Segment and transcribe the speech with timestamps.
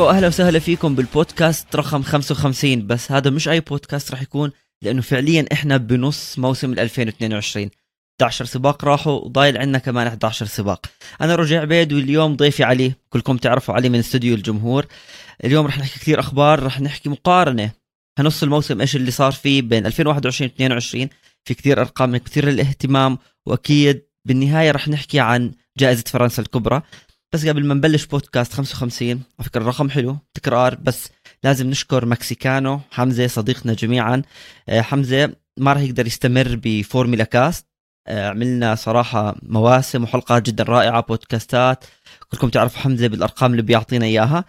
[0.00, 5.02] مرحبا وأهلا وسهلا فيكم بالبودكاست رقم 55 بس هذا مش أي بودكاست راح يكون لأنه
[5.02, 7.70] فعليا إحنا بنص موسم 2022
[8.20, 10.86] 11 سباق راحوا وضايل عندنا كمان 11 سباق.
[11.20, 12.92] أنا رجع عبيد واليوم ضيفي علي.
[13.10, 14.86] كلكم تعرفوا علي من استوديو الجمهور.
[15.44, 17.70] اليوم رح نحكي كثير أخبار رح نحكي مقارنة.
[18.18, 21.08] هنص الموسم إيش اللي صار فيه بين 2021 و 22
[21.44, 26.82] في كثير أرقام كثير الاهتمام وأكيد بالنهاية رح نحكي عن جائزة فرنسا الكبرى.
[27.32, 31.08] بس قبل ما نبلش بودكاست 55 على فكرة الرقم حلو تكرار بس
[31.44, 34.22] لازم نشكر مكسيكانو حمزة صديقنا جميعا.
[34.68, 37.66] آه، حمزة ما راح يقدر يستمر بفورميلا كاست.
[38.06, 41.84] آه، عملنا صراحة مواسم وحلقات جدا رائعة بودكاستات.
[42.28, 44.44] كلكم تعرفوا حمزة بالأرقام اللي بيعطينا إياها.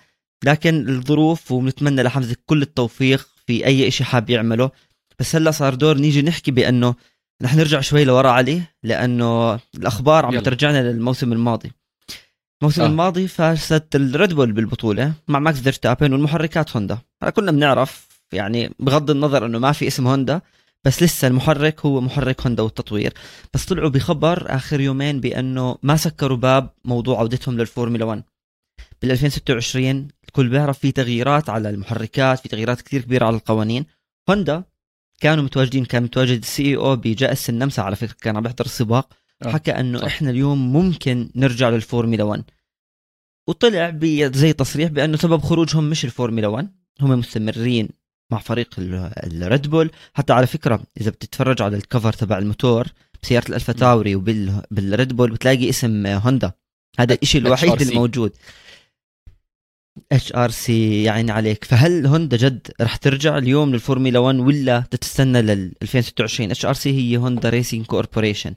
[0.45, 4.71] لكن الظروف وبنتمنى لحمزة كل التوفيق في أي شيء حاب يعمله.
[5.19, 6.95] بس هلأ صار دور نيجي نحكي بأنه
[7.43, 11.71] رح نرجع شوي لورا عليه لأنه الأخبار عم ترجعنا للموسم الماضي.
[12.61, 12.85] الموسم آه.
[12.85, 19.09] الماضي فازت الريد بول بالبطولة مع ماكس فيرستابن والمحركات هوندا هلا كنا بنعرف يعني بغض
[19.09, 20.41] النظر إنه ما في اسم هوندا
[20.83, 23.13] بس لسه المحرك هو محرك هوندا والتطوير
[23.53, 28.23] بس طلعوا بخبر آخر يومين بأنه ما سكروا باب موضوع عودتهم للفورمولا 1
[29.01, 33.85] بال 2026 الكل بيعرف في تغييرات على المحركات في تغييرات كثير كبيرة على القوانين
[34.29, 34.63] هوندا
[35.19, 39.13] كانوا متواجدين كان متواجد ال CEO بجائزة النمسا على فكرة كان عم يحضر السباق.
[39.45, 40.05] حكى أنه صح.
[40.05, 42.43] إحنا اليوم ممكن نرجع للفورمولا 1
[43.47, 43.99] وطلع
[44.33, 46.69] زي تصريح بأنه سبب خروجهم مش الفورمولا 1
[47.01, 47.89] هم مستمرين
[48.31, 52.87] مع فريق الريد بول حتى على فكرة إذا بتتفرج على ال cover تبع الموتور
[53.23, 56.51] بسيارة الألفا تاوري وبالريد بول بتلاقي اسم هوندا.
[56.99, 58.31] هذا الشيء الوحيد الموجود.
[60.11, 61.63] HRC يعني عليك.
[61.63, 67.49] فهل هوندا جد رح ترجع اليوم للفورمولا 1 ولا تتستنى لل 2026 HRC هي Honda
[67.49, 68.53] Racing Corporation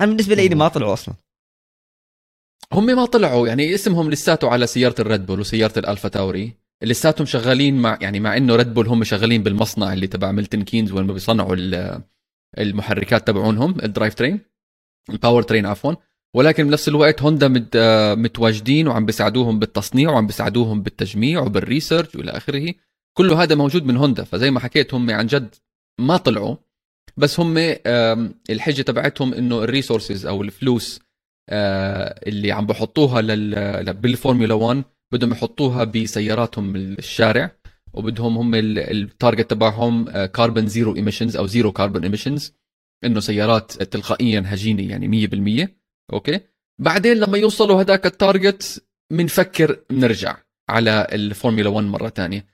[0.00, 1.14] أنا بالنسبة لي ما طلعوا أصلا.
[2.72, 7.82] هم ما طلعوا يعني اسمهم لساته على سيارة الريد بول وسيارة الألفا تاوري لساتهم شغالين
[7.82, 11.56] مع يعني مع إنه ريد بول هم شغالين بالمصنع اللي تبع ميلتون كينز وين بيصنعوا
[12.58, 14.40] المحركات تبعونهم ال drive train
[15.10, 15.94] ال power train عفوا.
[16.34, 17.48] ولكن بنفس الوقت هوندا
[18.14, 22.74] متواجدين وعم بيساعدوهم بالتصنيع وعم بيساعدوهم بالتجميع وبال research وإلى آخره.
[23.16, 25.54] كله هذا موجود من هوندا فزي ما حكيت هم عن جد
[26.00, 26.56] ما طلعوا.
[27.18, 27.54] بس هم
[28.50, 31.00] الحجة تبعتهم إنه ال resources أو الفلوس
[31.50, 33.20] آه، اللي عم بحطوها
[33.92, 37.50] بالفورمولا 1 بدهم يحطوها بسياراتهم الشارع
[37.94, 42.54] وبدهم هم ال target تبعهم carbon zero emissions أو zero carbon emissions
[43.04, 45.28] إنه سيارات تلقائيا هجينة يعني
[45.66, 45.68] 100%
[46.12, 46.40] أوكي؟
[46.80, 50.36] بعدين لما يوصلوا هذاك ال target بنفكر نرجع
[50.68, 52.46] على الفورمولا 1 مرة ثانية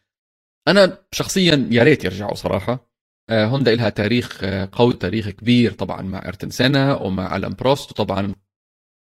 [0.69, 2.94] أنا شخصيا يا ريت يرجعوا صراحة.
[3.30, 8.34] هوندا لها تاريخ آه، قوي تاريخ كبير طبعا مع إيرتون سينا ومع ألان بروست وطبعا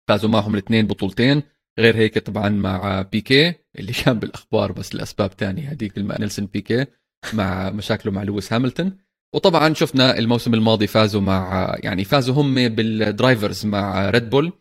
[0.08, 1.42] فازوا معهم الاثنين بطولتين.
[1.78, 6.86] غير هيك طبعا مع بيكيه اللي كان بالأخبار بس لأسباب ثانية هذيك مع نيلسون بيكيه
[7.32, 8.98] مع مشاكله مع لويس هاملتون.
[9.34, 14.52] وطبعا شفنا الموسم الماضي فازوا مع يعني فازوا هم بال drivers مع ريد بول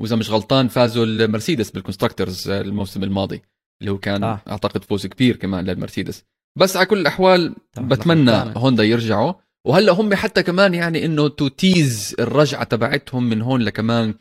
[0.00, 3.42] وإذا مش غلطان فازوا المرسيدس بال constructors الموسم الماضي
[3.80, 4.40] اللي هو كان آه.
[4.48, 6.24] أعتقد فوز كبير كمان للمرسيدس.
[6.56, 9.32] بس على كل الأحوال بتمنى هوندا يرجعوا.
[9.64, 14.14] وهلأ هم حتى كمان يعني إنه to tease الرجعة تبعتهم من هون لكمان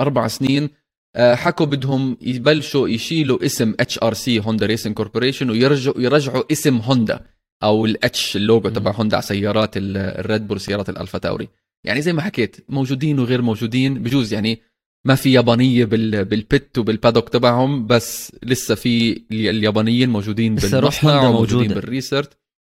[0.00, 0.70] أربع سنين
[1.16, 7.26] آه، حكوا بدهم يبلشوا يشيلوا اسم HRC Honda Racing Corporation ويرجعوا يرجعوا اسم هوندا
[7.62, 11.48] أو الاتش اللوجو تبع هوندا على سيارات الريد بول سيارات الألفا تاوري.
[11.84, 14.62] يعني زي ما حكيت موجودين وغير موجودين بجوز يعني
[15.06, 21.83] ما في يابانية بالبت وبال paddock تبعهم بس لسه في اليابانيين موجودين بالمصنع وموجودين بال
[21.83, 22.26] research.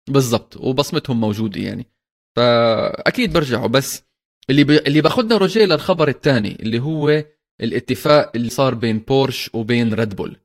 [0.09, 0.57] بالضبط.
[0.57, 1.85] وبصمتهم موجوده يعني.
[2.35, 3.67] فأكيد برجعوا.
[3.67, 4.03] بس
[4.49, 4.71] اللي ب...
[4.71, 7.23] اللي بأخذنا روجيه للخبر الثاني اللي هو
[7.61, 10.37] الاتفاق اللي صار بين بورش وبين ريد بول.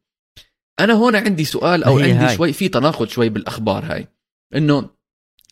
[0.81, 2.37] أنا هون عندي سؤال أو عندي هاي.
[2.37, 4.09] شوي في تناقض شوي بالأخبار هاي.
[4.55, 4.91] إنه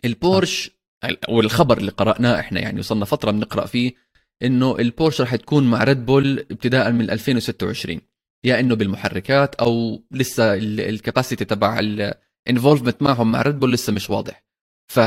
[0.05, 0.71] البورش
[1.05, 3.93] أو الخبر اللي قرأناه إحنا يعني وصلنا فترة بنقرأ فيه
[4.43, 8.01] إنه البورش رح تكون مع ريد بول ابتداء من 2026
[8.45, 13.93] يا إنه بالمحركات أو لسه ال capacity تبع ال involvement معهم مع ريد بول لسه
[13.93, 14.45] مش واضح.
[14.93, 15.01] ف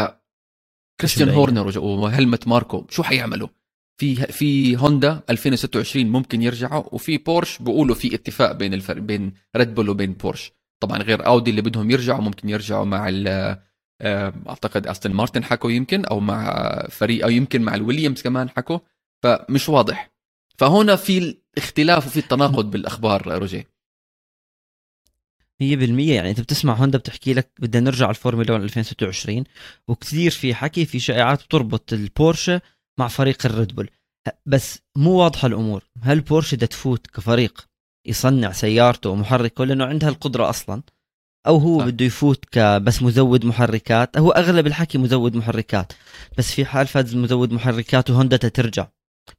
[1.02, 3.48] كريستيان هورنر وهلمت ماركو شو حيعملوا؟
[4.00, 9.76] في في هوندا 2026 ممكن يرجعوا وفي بورش بيقولوا في اتفاق بين الفرق بين ريد
[9.76, 10.52] بول وبين بورش
[10.84, 13.10] طبعا غير اودي اللي بدهم يرجعوا ممكن يرجعوا مع
[14.02, 16.54] آه، أعتقد استون مارتن حكوا يمكن أو مع
[16.90, 18.80] فريق أو يمكن مع الويليامز كمان حكوا.
[19.24, 20.14] فمش واضح.
[20.58, 21.18] فهنا في
[21.58, 23.74] الاختلاف وفي التناقض بالأخبار روجيه
[25.64, 25.64] 100%
[26.10, 29.44] يعني أنت بتسمع هوندا بتحكي لك بدنا نرجع الفورمولا 1 2026
[29.88, 32.62] وكثير في حكي في شائعات بتربط البورشة
[33.00, 33.90] مع فريق الريد بول.
[34.46, 35.84] بس مو واضحة الأمور.
[36.02, 37.68] هل بورشة بدها تفوت كفريق
[38.08, 40.84] يصنع سيارته ومحركه لأنه عندها القدرة أصلا؟
[41.48, 41.86] أو هو صح.
[41.86, 45.94] بده يفوت كبس مزود محركات؟ هو أغلب الحكي مزود محركات.
[46.38, 48.88] بس في حال فاز مزود محركات وهوندا ترجع.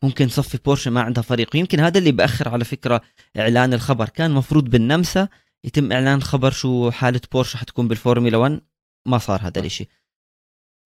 [0.02, 1.50] ممكن صفي بورشه ما عندها فريق.
[1.54, 3.00] ويمكن هذا اللي بأخر على فكرة
[3.38, 4.08] إعلان الخبر.
[4.08, 5.28] كان مفروض بالنمسا
[5.64, 8.60] يتم إعلان خبر شو حالة بورشه حتكون بالفورمولا 1
[9.06, 9.88] ما صار هذا الإشي.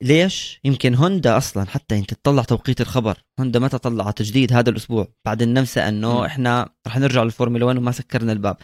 [0.03, 3.19] ليش؟ يمكن هوندا أصلا حتى انت تطلع توقيت الخبر.
[3.41, 5.09] هوندا متى طلعت تجديد هذا الأسبوع.
[5.25, 6.25] بعد النمسا إنه م.
[6.25, 8.57] إحنا رح نرجع للفورمولا 1 وما سكرنا الباب.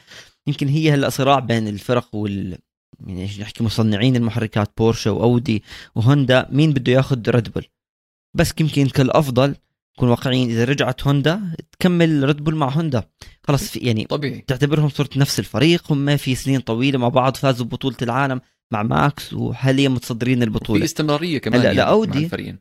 [0.47, 2.59] يمكن هي هلا صراع بين الفرق وال
[3.07, 5.63] يعني نحكي مصنعين المحركات بورشة وأودي
[5.95, 6.49] وهوندا.
[6.51, 7.67] مين بده ياخذ ريد بول
[8.37, 9.55] بس يمكن كالأفضل
[9.97, 10.51] نكون واقعيين.
[10.51, 11.41] إذا رجعت هوندا
[11.73, 13.03] تكمل ريد بول مع هوندا.
[13.43, 14.45] خلص في يعني طبيعي.
[14.47, 18.41] تعتبرهم صرت نفس الفريق هم في سنين طويلة مع بعض فازوا ببطوله العالم
[18.73, 22.59] مع ماكس وحاليا متصدرين في البطوله استمرارية كمان هلا يعني الفريقين.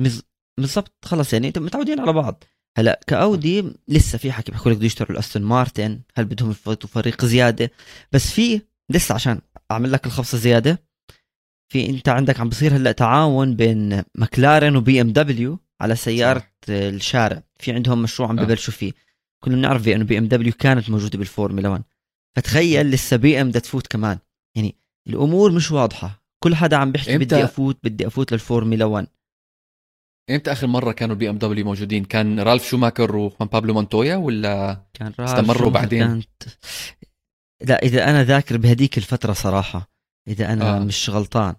[0.00, 0.22] مز-
[0.58, 0.92] بالضبط.
[1.04, 2.44] خلص يعني متعودين على بعض.
[2.78, 6.00] هلا كأودي لسه في حكي بيحكوا لك بده يشتروا الاستون مارتن.
[6.14, 7.70] هل بدهم يفوتوا فريق زيادة؟
[8.12, 8.60] بس في
[8.90, 9.40] لسه عشان
[9.70, 10.82] أعمل لك الخبصة زيادة
[11.72, 15.58] في انت عندك عم بصير هلا تعاون بين مكلارن وبي إم دبليو.
[15.80, 16.46] على سيارة صح.
[16.68, 18.44] الشارع في عندهم مشروع عم آه.
[18.44, 18.92] ببلشوا فيه
[19.44, 21.82] كنا بنعرف انه بي إم دبليو كانت موجودة بالفورمولا 1
[22.36, 24.18] فتخيل لسه بي إم بدها تفوت كمان
[24.56, 24.76] يعني
[25.08, 29.06] الأمور مش واضحة كل حدا عم بيحكي إمتى؟ بدي أفوت بدي أفوت للفورمولا 1
[30.30, 34.84] إمتى آخر مرة كانوا البي إم دبليو موجودين كان رالف شوماكر وخوان بابلو مونتويا ولا
[34.94, 36.06] كان استمروا شو بعدين.
[36.06, 36.28] كانت
[37.64, 39.90] لا إذا أنا ذاكر بهديك الفترة صراحة
[40.28, 40.78] إذا أنا آه.
[40.78, 41.54] مش غلطان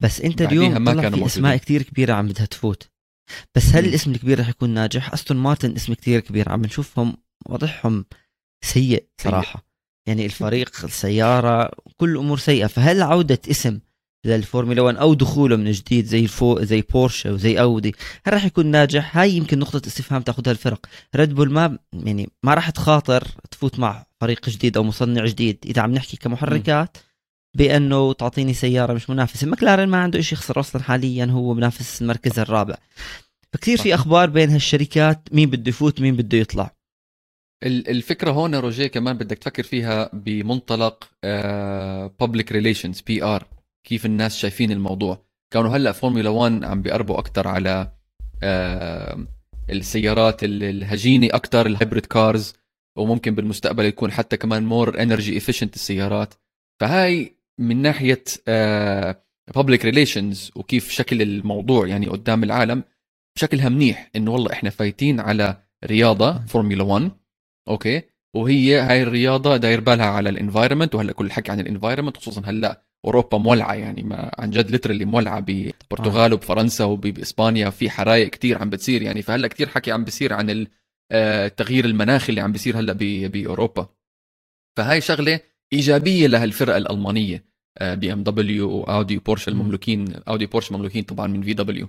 [0.00, 1.56] بس أنت اليوم ما كانوا في أسماء.
[1.56, 2.90] كتير كبيرة عم بدها تفوت
[3.54, 3.84] بس هل.
[3.84, 7.16] الاسم الكبير رح يكون ناجح؟ أستون مارتن اسم كتير كبير عم نشوفهم
[7.46, 8.04] وضعهم
[8.64, 9.66] سيء صراحة.
[10.06, 12.66] يعني الفريق السيارة كل امور سيئة.
[12.66, 13.78] فهل عودة اسم
[14.26, 17.94] للفورمولا 1 أو دخوله من جديد زي الفو زي بورشة وزي أودي
[18.26, 20.86] هل راح يكون ناجح؟ هاي يمكن نقطة استفهام تاخذها الفرق.
[21.16, 25.58] ريد بول ما يعني ما راح تخاطر تفوت مع فريق جديد أو مصنع جديد.
[25.66, 26.96] إذا عم نحكي كمحركات
[27.56, 29.46] بأنه تعطيني سيارة مش منافسة.
[29.46, 32.74] مكلارن ما عنده شيء يخسر أصلا حاليا هو منافس المركز الرابع.
[33.52, 33.94] فكثير في.
[33.94, 36.74] أخبار بين هالشركات مين بده يفوت مين بده يطلع.
[37.64, 41.10] ال- الفكرة هون روجيه كمان بدك تفكر فيها بمنطلق
[42.20, 43.46] public relations PR
[43.86, 45.22] كيف الناس شايفين الموضوع.
[45.52, 47.92] كانوا هلأ فورمولا 1 عم بيقربوا أكثر على
[48.42, 49.26] آه،
[49.70, 52.54] السيارات ال- الهجينة أكثر ال hybrid cars
[52.98, 56.34] وممكن بالمستقبل يكون حتى كمان more energy efficient السيارات.
[56.80, 58.24] فهاي من ناحية
[59.54, 62.84] public relations وكيف شكل الموضوع يعني قدام العالم
[63.38, 67.10] شكلها منيح إنه والله إحنا فايتين على رياضة فورمولا 1
[67.68, 68.02] okay؟
[68.36, 72.42] وهي هاي الرياضة داير بالها على ال environment وهلأ كل الحكي عن ال environment خصوصا
[72.44, 78.58] هلأ أوروبا مولعة يعني ما عن جد literally مولعة بالبرتغال وبفرنسا وبإسبانيا في حرايق كتير
[78.58, 80.68] عم بتصير يعني فهلأ كتير حكي عم بيصير عن ال-
[81.12, 82.92] آه، التغيير المناخي اللي عم بيصير هلأ
[83.28, 83.88] بأوروبا.
[84.78, 85.40] فهاي شغلة
[85.72, 87.49] إيجابية لهالفرقة الألمانية.
[87.82, 89.54] بي إم دبليو واودي وبورش مم.
[89.54, 91.88] المملوكين أودي وبورش مملوكين طبعا من في دبليو.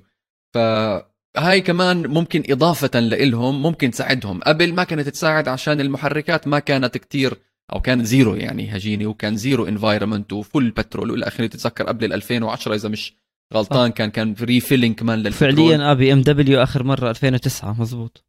[0.53, 4.39] فهاي كمان ممكن إضافة لإلهم ممكن تساعدهم.
[4.39, 7.37] قبل ما كانت تساعد عشان المحركات ما كانت كتير
[7.73, 12.05] أو كانت zero يعني هجينه وكان zero environment و full بترول والى اخره تتذكر قبل
[12.05, 13.13] ال 2010 إذا مش
[13.53, 15.55] غلطان كان كان refueling كمان للبترول.
[15.55, 18.25] فعليا بي إم دبليو آخر مرة 2009 مزبوط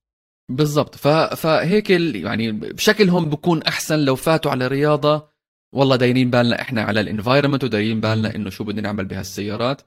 [0.51, 0.95] بالضبط.
[0.95, 1.09] ف...
[1.09, 1.91] فهيك.
[1.91, 5.32] يعني بشكلهم بكون أحسن لو فاتوا على رياضة
[5.75, 9.83] والله دايرين بالنا إحنا على ال environment ودايرين بالنا إنه شو بدنا نعمل بهالسيارات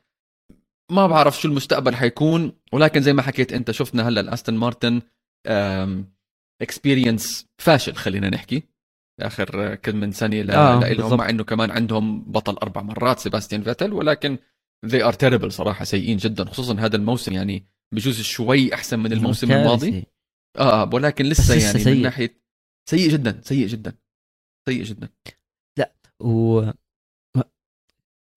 [0.91, 5.01] ما بعرف شو المستقبل حيكون ولكن زي ما حكيت أنت شفنا هلأ الأستون مارتن
[6.61, 8.63] experience فاشل خلينا نحكي
[9.21, 10.51] آخر كم من سنة ل...
[10.51, 11.17] آه، لهم.
[11.17, 14.37] مع إنه كمان عندهم بطل أربع مرات سيباستيان فيتل ولكن
[14.85, 19.51] they are terrible صراحة سيئين جدا خصوصا هذا الموسم يعني بجوز شوي أحسن من الموسم
[19.51, 20.05] الماضي.
[20.57, 21.95] آه ولكن لسه لسه يعني سيء.
[21.95, 22.41] من ناحيه
[22.89, 23.97] سيء جدا سيء جدا
[24.69, 25.09] سيء جدا
[26.19, 26.61] و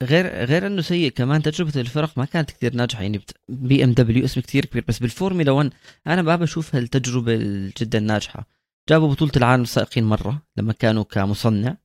[0.03, 4.65] غير غير إنه سيء كمان تجربة الفرق ما كانت كثير ناجحة يعني BMW اسم كثير
[4.65, 5.73] كبير بس بالفورمولا 1
[6.07, 7.37] أنا ما بشوف هالتجربة
[7.79, 8.47] جدا ناجحة.
[8.89, 11.77] جابوا بطولة العالم السائقين مرة لما كانوا كمصنع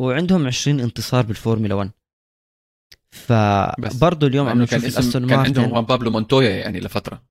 [0.00, 1.90] وعندهم 20 انتصار بالفورمولا 1
[3.10, 7.22] فبرضه اليوم عم كان نشوف الأستون كان عندهم بابلو مونتويا يعني لفترة.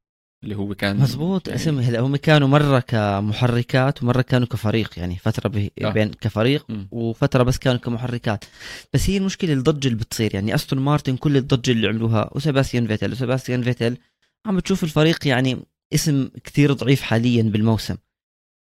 [0.44, 5.16] اللي هو كان مزبوط يعني اسم هلا هم كانوا مرة كمحركات ومرة كانوا كفريق يعني
[5.16, 5.90] فترة به- آه.
[5.90, 6.88] بين كفريق مم.
[6.92, 8.46] وفترة بس كانوا كمحركات.
[8.94, 13.12] بس هي المشكلة الضجة اللي بتصير يعني أستون مارتن كل الضجة اللي عملوها وسيباستيان فيتل.
[13.12, 13.98] وسيباستيان فيتل
[14.46, 15.58] عم بتشوف الفريق يعني
[15.94, 17.96] اسم كثير ضعيف حاليا بالموسم.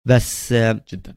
[0.08, 0.54] بس
[0.94, 1.16] جدا.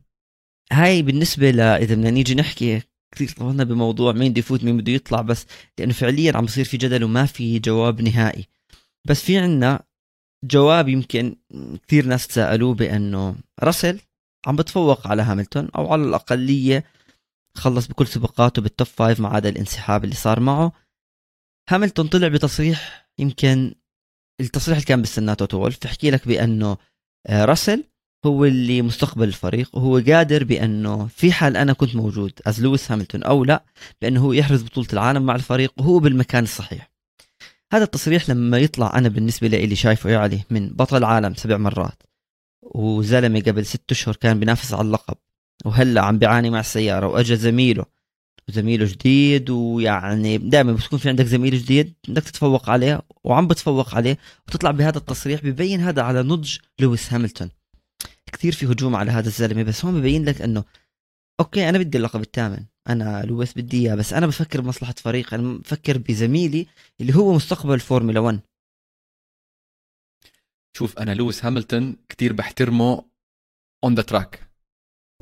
[0.72, 2.82] هاي بالنسبة ل إذا بدنا نيجي نحكي
[3.14, 5.46] كثير طولنا بموضوع مين بده يفوت مين بده يطلع بس
[5.78, 8.44] لأنه فعليا عم بصير في جدل وما في جواب نهائي.
[9.04, 9.80] بس في عنا
[10.44, 11.36] جواب يمكن
[11.86, 14.00] كثير ناس تساءلوه بأنه راسل
[14.46, 16.84] عم بتفوق على هاملتون أو على الأقلية
[17.56, 20.72] خلص بكل سباقاته بال top five ما عدا الانسحاب اللي صار معه.
[21.70, 23.74] هاملتون طلع بتصريح يمكن
[24.40, 26.76] التصريح اللي كان بستناه توتو وولف بحكي لك بأنه
[27.26, 27.84] آه، راسل
[28.26, 33.22] هو اللي مستقبل الفريق وهو قادر بأنه في حال أنا كنت موجود as لويس هاملتون
[33.22, 33.64] أو لا
[34.02, 36.91] بأنه هو يحرز بطولة العالم مع الفريق وهو بالمكان الصحيح.
[37.72, 42.02] هذا التصريح لما يطلع أنا بالنسبة لي شايفه يعني من بطل عالم سبع مرات
[42.62, 45.16] وزلمة قبل ست أشهر كان بينافس على اللقب
[45.64, 47.84] وهلأ عم بيعاني مع السيارة واجى زميله
[48.48, 54.18] وزميله جديد ويعني دائما بتكون في عندك زميل جديد بدك تتفوق عليه وعم بتفوق عليه
[54.48, 57.50] وتطلع بهذا التصريح ببين هذا على نضج لويس هاملتون.
[58.32, 60.64] كثير في هجوم على هذا الزلمة بس هون ببين لك إنه
[61.40, 62.64] okay أنا بدي اللقب الثامن.
[62.88, 63.94] أنا لويس بدي إياه.
[63.94, 65.34] بس أنا بفكر بمصلحة فريق.
[65.34, 66.66] أنا بفكر بزميلي
[67.00, 68.40] اللي هو مستقبل الفورمولا 1
[70.76, 73.04] شوف أنا لويس هاملتون كتير بحترمه
[73.84, 74.48] on the track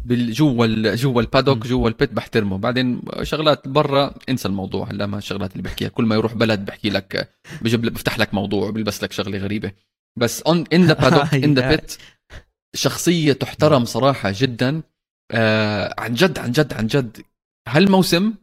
[0.06, 2.58] جوا جوا ال paddock جوا ال pit بحترمه.
[2.58, 4.90] بعدين شغلات برا انسى الموضوع.
[4.90, 5.88] هلا ما الشغلات اللي بحكيها.
[5.88, 7.30] كل ما يروح بلد بحكي لك
[7.62, 9.72] بجيب بفتح لك موضوع وبيلبس لك شغلة غريبة.
[10.18, 11.96] بس on in the paddock in the pit
[12.74, 14.82] شخصية تحترم صراحة جدا.
[15.30, 17.22] آه عن جد عن جد عن جد
[17.70, 18.34] هالموسم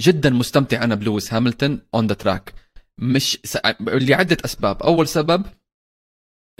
[0.00, 2.54] جدا مستمتع أنا بلويس هاملتون on the track
[2.98, 3.58] مش س...
[3.80, 4.82] لعدة أسباب.
[4.82, 5.44] أول سبب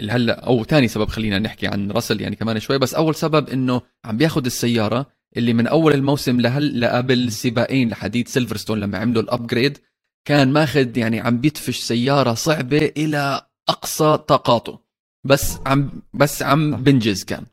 [0.01, 3.83] هلا أو ثاني سبب خلينا نحكي عن راسل يعني كمان شوي بس أول سبب إنه
[4.05, 9.30] عم بياخذ السيارة اللي من أول الموسم لهل لقبل سباقين لحديت سيلفرستون لما عملوا ال
[9.30, 9.79] upgrade
[10.25, 14.79] كان ماخذ يعني عم بيدفش سيارة صعبة إلى أقصى طاقاته.
[15.25, 17.47] بس عم بس عم بنجز كان.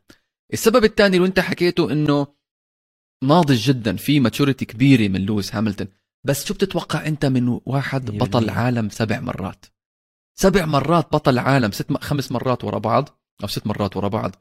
[0.52, 2.35] السبب الثاني اللي انت حكيته إنه
[3.24, 5.88] ناضج جدا في maturity كبيرة من لويس هاملتون.
[6.24, 9.66] بس شو بتتوقع أنت من واحد بطل عالم سبع مرات؟
[10.38, 11.96] سبع مرات بطل عالم ست م...
[11.96, 13.08] خمس مرات ورا بعض
[13.42, 14.36] أو ست مرات ورا بعض.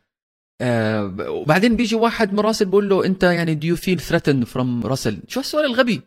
[0.62, 4.86] آه وبعدين بيجي واحد من راسل بقول له أنت يعني do you feel threatened from
[4.86, 6.02] راسل؟ شو السؤال الغبي؟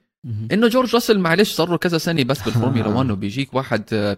[0.52, 4.16] إنه جورج راسل معلش صار له كذا سنة بس بالفورمولا 1 وبيجيك واحد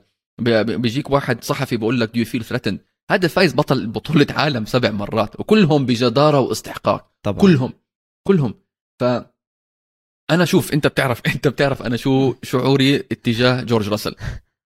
[0.62, 2.78] بيجيك واحد صحفي بقول لك do feel threatened
[3.10, 7.10] هذا فايز بطل بطولة عالم سبع مرات وكلهم بجدارة واستحقاق.
[7.22, 7.40] طبعا.
[7.40, 7.72] كلهم.
[8.30, 8.54] كلهم.
[9.00, 9.04] ف
[10.30, 14.14] أنا شوف أنت بتعرف أنت بتعرف أنا شو شعوري اتجاه جورج راسل.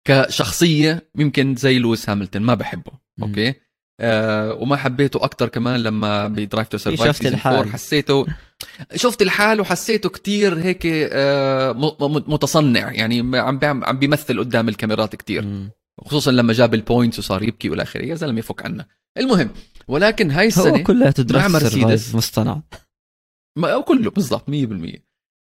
[0.08, 2.92] كشخصية يمكن زي لويس هاملتون ما بحبه
[3.23, 3.54] okay؟
[4.00, 7.72] آه وما حبيته أكثر كمان لما ب Drive to Survive شفت الحال.
[7.72, 8.26] حسيته
[8.94, 11.72] شفت الحال وحسيته كتير هيك آه
[12.28, 15.68] متصنع يعني عم عم بيمثل قدام الكاميرات كتير.
[16.04, 18.86] خصوصا لما جاب ال points وصار يبكي والى آخره يا زلمة فك عنا.
[19.18, 19.50] المهم
[19.88, 22.62] ولكن هاي السنة هو كلها مع مرسيدس مصطنع.
[23.56, 25.00] ما كله بالضبط 100%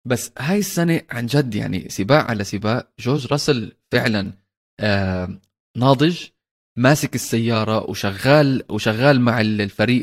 [0.07, 4.33] بس هاي السنة عن جد يعني سباق على سباق جورج راسل فعلا
[4.81, 5.41] آه
[5.77, 6.19] ناضج
[6.79, 10.03] ماسك السيارة وشغال وشغال مع الفريق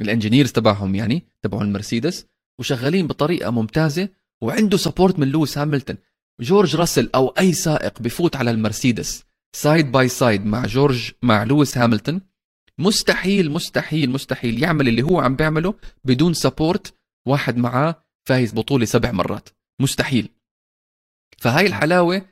[0.00, 2.26] ال engineers تبعهم يعني تبعون المرسيدس
[2.60, 4.08] وشغالين بطريقة ممتازة
[4.42, 5.96] وعنده support من لويس هاملتون.
[6.40, 9.24] جورج راسل أو أي سائق بفوت على المرسيدس
[9.56, 12.20] side by side مع جورج مع لويس هاملتون
[12.80, 16.94] مستحيل مستحيل مستحيل يعمل اللي هو عم بيعمله بدون support
[17.28, 19.48] واحد معاه فايز بطولة سبع مرات.
[19.80, 20.28] مستحيل.
[21.38, 22.22] فهاي الحلاوة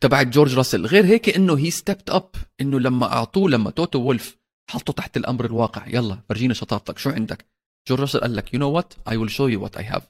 [0.00, 0.86] تبعت جورج راسل.
[0.86, 2.30] غير هيك إنه هي stepped up
[2.60, 4.36] إنه لما أعطوه لما توتو وولف
[4.70, 5.86] حطوا تحت الأمر الواقع.
[5.86, 6.98] يلا فرجينا شطارتك.
[6.98, 7.46] شو عندك؟
[7.88, 10.08] جورج راسل قال لك you know what I will show you what I have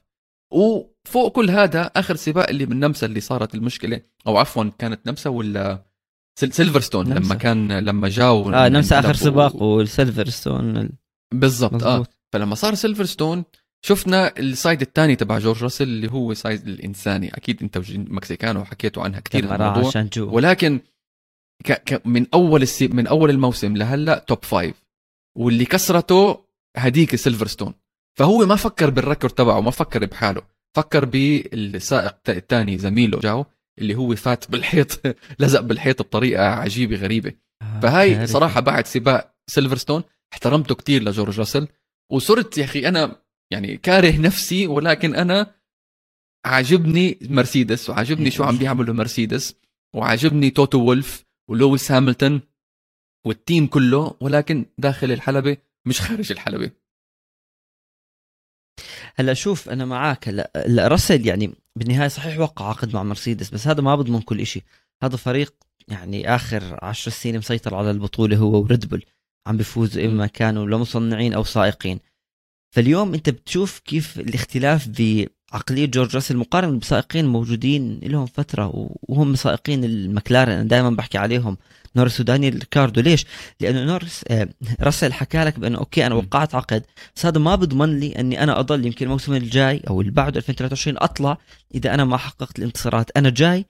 [0.53, 5.29] وفوق كل هذا آخر سباق اللي من نمسا اللي صارت المشكلة أو عفوا كانت نمسا
[5.29, 5.85] ولا
[6.39, 7.13] سيلفرستون.
[7.13, 10.89] لما كان لما جاو آه نمسا آخر سباق والسيلفرستون
[11.33, 12.05] بالضبط آه.
[12.33, 13.43] فلما صار سيلفرستون
[13.85, 17.29] شفنا ال side الثاني تبع جورج راسل اللي هو side الإنساني.
[17.37, 20.07] أكيد أنت مكسيكانو وحكيتوا عنها كثير الموضوع.
[20.17, 20.79] ولكن
[21.63, 21.71] ك...
[21.71, 22.07] ك...
[22.07, 22.87] من أول السي...
[22.87, 24.83] من أول الموسم لهلأ top five
[25.37, 26.45] واللي كسرته
[26.77, 27.73] هديك سيلفرستون.
[28.19, 30.41] فهو ما فكر بال record تبعه ما فكر بحاله.
[30.75, 33.45] فكر بالسائق الثاني زميله جو.
[33.79, 35.01] اللي هو فات بالحيط
[35.39, 37.33] لزق بالحيط بطريقة عجيبة غريبة.
[37.61, 40.03] آه، فهاي صراحة بعد سباق سيلفرستون
[40.33, 41.67] احترمته كتير لجورج راسل.
[42.11, 45.55] وصرت يا أخي أنا يعني كاره نفسي ولكن أنا
[46.45, 49.55] عاجبني مرسيدس وعاجبني شو عم بيعملوا مرسيدس
[49.95, 52.41] وعاجبني توتو وولف ولويس هاملتون
[53.25, 56.71] وال team كله ولكن داخل الحلبة مش خارج الحلبة.
[59.15, 63.81] هلا شوف أنا معك هلا راسل يعني بالنهاية صحيح وقع عقد مع مرسيدس بس هذا
[63.81, 64.63] ما بضمن كل شيء
[65.03, 65.53] هذا فريق
[65.87, 69.05] يعني آخر عشر سنين مسيطر على البطولة هو وريد بول.
[69.47, 71.99] عم بيفوزوا إما كانوا لمصنعين أو سائقين.
[72.75, 74.87] فاليوم أنت بتشوف كيف الاختلاف
[75.53, 81.57] عقلية جورج راسل مقارنة بسائقين موجودين لهم فترة وهم سائقين المكلارن أنا دائما بحكي عليهم
[81.95, 83.01] نورس ودانيال ريكاردو.
[83.01, 83.25] ليش؟
[83.59, 84.49] لأنه نورس آه
[84.81, 86.83] راسل حكى لك بأنه okay أنا وقعت عقد.
[87.15, 90.97] بس هذا ما بضمن لي أني أنا أضل يمكن الموسم الجاي أو اللي بعده 2023
[90.99, 91.37] أطلع
[91.75, 93.17] إذا أنا ما حققت الانتصارات.
[93.17, 93.65] أنا جاي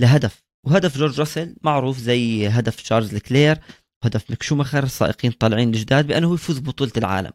[0.00, 3.58] لهدف وهدف جورج راسل معروف زي هدف تشارلز لكلير
[4.04, 7.32] هدف ميك شومخر السائقين طالعين الجداد بأنه يفوز ببطولة العالم.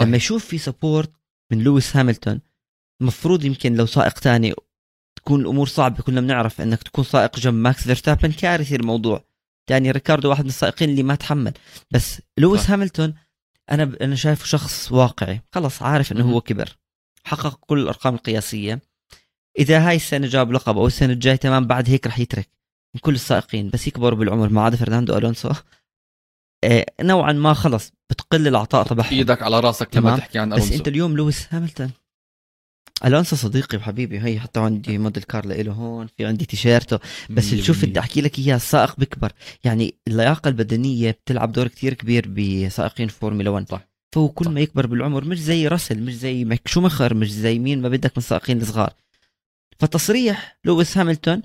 [0.00, 1.12] لما يشوف في support
[1.52, 2.40] من لويس هاملتون
[3.00, 4.54] المفروض يمكن لو سائق ثاني
[5.16, 9.24] تكون الأمور صعبة كلنا بنعرف إنك تكون سائق جنب ماكس فيرستابن كارثي الموضوع
[9.70, 11.52] يعني ريكاردو واحد من السائقين اللي ما تحمل.
[11.90, 12.70] بس لويس.
[12.70, 13.14] هاملتون
[13.70, 15.40] أنا أنا شايفه شخص واقعي.
[15.52, 16.76] خلص عارف إنه هو كبر.
[17.24, 18.80] حقق كل الأرقام القياسية.
[19.58, 22.48] إذا هاي السنة جاب لقب أو السنة الجاية تمام بعد هيك رح يترك
[22.94, 23.70] من كل السائقين.
[23.70, 24.48] بس يكبروا بالعمر.
[24.48, 25.52] ما عدا فرناندو ألونسو.
[26.64, 29.14] إيه نوعا ما خلص بتقل العطاء تبعهم.
[29.14, 30.68] إيدك على راسك لما تحكي عن ألونسو.
[30.68, 31.90] بس أنت اليوم لويس هاملتون.
[33.04, 36.98] الونسو صديقي وحبيبي هي حتى عندي model car له هون في عندي تيشيرته
[37.30, 39.32] بس تشوف بدي أحكي لك اياه السائق بيكبر
[39.64, 43.88] يعني اللياقة البدنية بتلعب دور كتير كبير بسائقين فورمولا 1 صح.
[44.14, 44.50] فهو كل صح.
[44.50, 48.10] ما يكبر بالعمر مش زي راسل مش زي ميك شومخر مش زي مين ما بدك
[48.10, 48.92] من السائقين الصغار.
[49.78, 51.42] فتصريح لويس هاملتون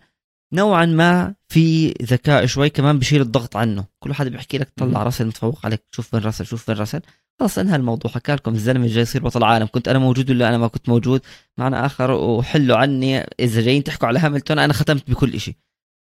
[0.54, 3.86] نوعا ما في ذكاء شوي كمان بشيل الضغط عنه.
[4.00, 7.02] كل حدا بيحكي لك طلع راسل متفوق عليك شوف وين راسل شوف وين راسل.
[7.40, 10.58] خلص انهى الموضوع حكى لكم الزلمة جاي يصير بطل عالم كنت أنا موجود ولا أنا
[10.58, 11.22] ما كنت موجود؟
[11.58, 15.56] معنى آخر وحلوا عني إذا جايين تحكوا على هاملتون أنا ختمت بكل شيء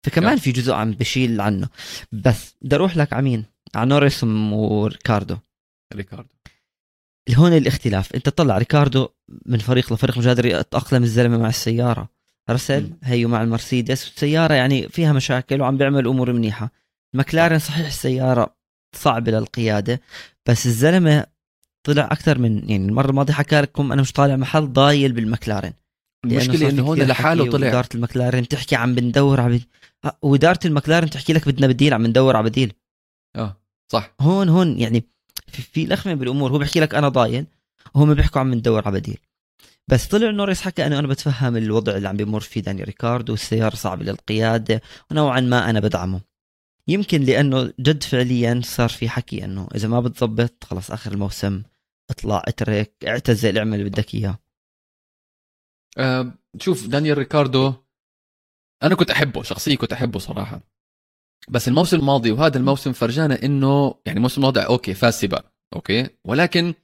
[0.05, 1.69] فكمان في جزء عم بشيل عنه.
[2.13, 5.37] بس بدي أروح لك على مين على نوريس وريكاردو.
[5.95, 6.29] ريكاردو.
[7.37, 8.15] هون الاختلاف.
[8.15, 9.09] أنت طلع ريكاردو
[9.47, 12.09] من فريق لفريق مش قادر يتأقلم الزلمة مع السيارة.
[12.51, 14.09] راسل هيو مع المرسيدس.
[14.09, 16.71] والسياره يعني فيها مشاكل وعم بيعمل أمور منيحة.
[17.15, 18.57] مكلارن صحيح السيارة
[18.97, 20.01] صعبة للقيادة.
[20.49, 21.27] بس الزلمة
[21.85, 25.73] طلع أكثر من يعني المرة الماضية حكى لكم أنا مش طالع محل ضايل بالمكلارن
[26.25, 27.69] المشكلة إنه هون لحاله طلع.
[27.69, 29.61] اداره المكلارن تحكي عم بندور على
[30.05, 32.73] آه، وإدارة المكلارن تحكي لك بدنا بديل عم بندور على بديل.
[33.37, 33.57] آه
[33.93, 34.15] صح.
[34.21, 35.05] هون هون يعني
[35.47, 36.53] في, في لخمة بالأمور.
[36.53, 37.47] هو بيحكي لك أنا ضايل
[37.95, 39.19] وهم بيحكوا عم بندور على بديل.
[39.89, 43.75] بس طلع نوريس حكى إنه أنا بتفهم الوضع اللي عم بيمر فيه داني ريكاردو والسيارة
[43.75, 46.21] صعبة للقيادة ونوعا ما أنا بدعمه.
[46.89, 51.63] يمكن لأنه جد فعليا صار في حكي إنه إذا ما بتظبط خلص آخر الموسم
[52.11, 54.39] اطلع اترك اعتزل اعمل اللي بدك إياه.
[55.99, 57.73] أه شوف دانيال ريكاردو
[58.83, 60.61] أنا كنت أحبه شخصيا كنت أحبه صراحة.
[61.49, 66.75] بس الموسم الماضي وهذا الموسم فرجانا إنه يعني الموسم الماضي okay فاز سباق okay؟ ولكن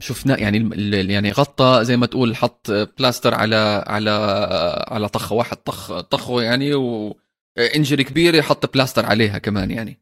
[0.00, 0.70] شفنا يعني
[1.12, 4.10] يعني غطى زي ما تقول حط بلاستر على على
[4.88, 6.74] على طخه واحد طخ طخه يعني
[7.58, 9.98] و injury كبيرة حط بلاستر عليها كمان يعني.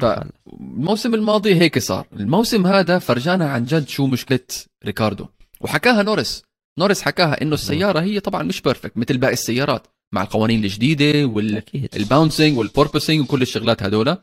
[0.00, 2.06] فالموسم الماضي هيك صار.
[2.12, 4.40] الموسم هذا فرجانا عن جد شو مشكلة
[4.84, 5.26] ريكاردو.
[5.60, 6.42] وحكاها نورس.
[6.78, 11.51] نورس حكاها إنه السيارة هي طبعا مش perfect مثل باقي السيارات مع القوانين الجديدة وال
[11.51, 14.16] bouncing وال porpoising وكل الشغلات هدول.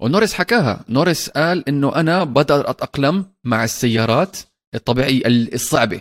[0.00, 0.84] ونورس حكاها.
[0.88, 4.36] نورس قال إنه أنا بقدر أتأقلم مع السيارات
[4.74, 6.00] الطبيعية الصعبة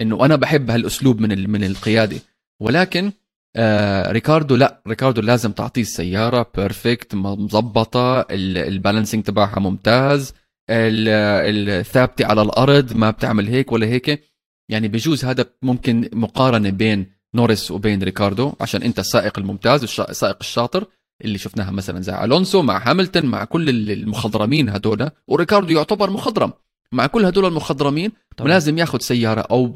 [0.00, 2.20] إنه أنا بحب هالأسلوب من من القيادة.
[2.60, 3.12] ولكن
[3.56, 10.34] آه ريكاردو لا ريكاردو لازم تعطيه السيارة perfect مظبطة ال balancing تبعها ممتاز
[10.70, 14.24] الثابته على الأرض ما بتعمل هيك ولا هيك.
[14.70, 20.86] يعني بجوز هذا ممكن مقارنة بين نورس وبين ريكاردو عشان أنت السائق الممتاز السائق الشاطر
[21.24, 26.52] اللي شفناها مثلا زي ألونسو مع هاملتون مع كل المخضرمين هدول وريكاردو يعتبر مخضرم.
[26.92, 28.48] مع كل هدول المخضرمين طبعا.
[28.48, 29.66] لازم ياخذ سيارة أو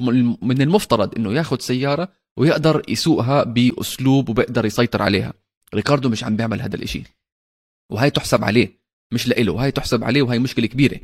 [0.43, 5.33] من المفترض إنه ياخذ سيارة ويقدر يسوقها بأسلوب وبيقدر يسيطر عليها.
[5.75, 7.03] ريكاردو مش عم بيعمل هذا الإشي.
[7.91, 8.79] وهي تحسب عليه
[9.13, 9.53] مش لإله.
[9.53, 11.01] وهي تحسب عليه وهي مشكلة كبيرة.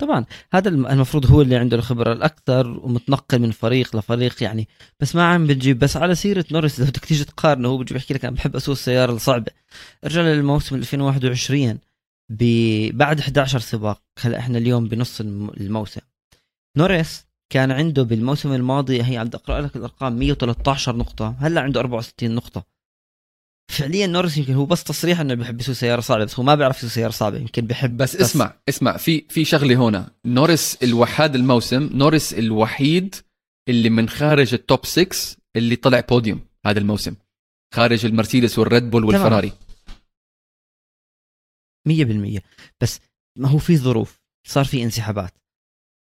[0.00, 0.24] طبعا.
[0.52, 4.68] هذا المفروض هو اللي عنده الخبرة الأكثر ومتنقل من فريق لفريق يعني.
[5.00, 5.78] بس ما عم بتجيب.
[5.78, 8.72] بس على سيرة نورس إذا بدك تيجي تقارنه هو بيجي بيحكي لك أنا بحب أسوق
[8.72, 9.52] السيارة الصعبة.
[10.04, 11.78] ارجع للموسم 2021
[12.92, 16.00] بعد 11 سباق هلا إحنا اليوم بنص الموسم؟
[16.76, 21.36] نورس كان عنده بالموسم الماضي هي عم أقرأ لك الأرقام 113 نقطة.
[21.38, 22.64] هلا عنده 64 نقطة.
[23.70, 26.78] فعليا نورس يمكن هو بس تصريح إنه بحب يسوق سيارة صعبة بس هو ما بيعرف
[26.78, 30.10] يسوق سيارة صعبة يمكن بحب بس, بس اسمع اسمع في في شغلة هنا.
[30.24, 33.14] نورس الوحيد الموسم نورس الوحيد
[33.68, 37.14] اللي من خارج التوب 6 اللي طلع بوديوم هذا الموسم.
[37.74, 39.52] خارج المرسيدس والريد بول والفراري.
[41.88, 42.40] 100%
[42.80, 43.00] بس
[43.38, 45.32] ما هو في ظروف صار في انسحابات.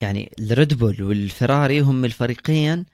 [0.03, 2.85] يعني الريد بول والفراري هم الفريقين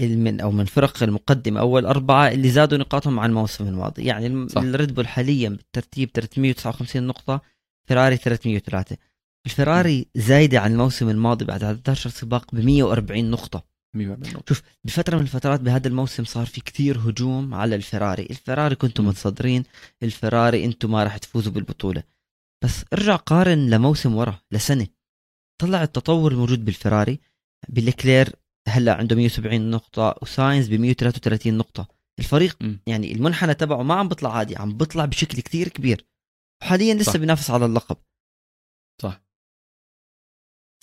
[0.00, 4.04] من أو من فرق المقدمة أول أربعة اللي زادوا نقاطهم عن الموسم الماضي.
[4.04, 4.62] يعني صح.
[4.62, 7.40] الريد بول حاليا بالترتيب 359 نقطة
[7.88, 8.96] فيراري 303
[9.46, 13.77] الفراري زايدة عن الموسم الماضي بعد 11 سباق ب 140 نقطه 140 نقطة.
[14.48, 18.22] شوف بفترة من الفترات بهذا الموسم صار في كتير هجوم على الفراري.
[18.22, 19.06] الفراري كنتم.
[19.06, 19.64] متصدرين
[20.02, 22.02] الفراري أنتم ما راح تفوزوا بالبطولة.
[22.64, 24.86] بس ارجع قارن لموسم ورا لسنة.
[25.60, 27.20] طلع التطور الموجود بالفراري.
[27.68, 28.36] بلكلير
[28.68, 31.88] هلا عنده 170 نقطة وساينز ب 133 نقطة.
[32.18, 32.76] الفريق م.
[32.86, 36.06] يعني المنحنى تبعه ما عم بيطلع عادي عم بيطلع بشكل كتير كبير.
[36.62, 37.16] وحاليا لسه صح.
[37.18, 37.96] بينافس على اللقب.
[39.02, 39.22] صح.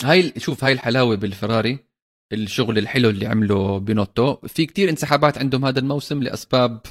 [0.03, 1.84] هاي شوف هاي الحلاوة بالفراري.
[2.33, 4.35] الشغل الحلو اللي عمله بينوتو.
[4.35, 6.81] في كتير انسحابات عندهم هذا الموسم لأسباب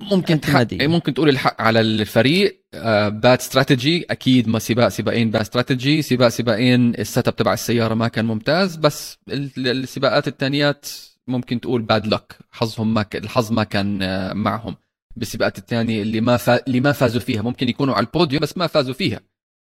[0.00, 0.86] ممكن تحق اعتمادية.
[0.86, 2.62] ممكن تقول الحق على الفريق.
[3.08, 8.08] bad strategy أكيد ما سباق سباقين bad strategy سباق سباقين ال setup تبع السيارة ما
[8.08, 10.88] كان ممتاز بس ال- السباقات الثانيات
[11.26, 13.16] ممكن تقول bad luck حظهم ما ك...
[13.16, 14.76] الحظ ما كان آه، معهم.
[15.16, 16.50] بالسباقات الثانية اللي ما ف...
[16.50, 17.42] اللي ما فازوا فيها.
[17.42, 19.20] ممكن يكونوا على البوديوم بس ما فازوا فيها.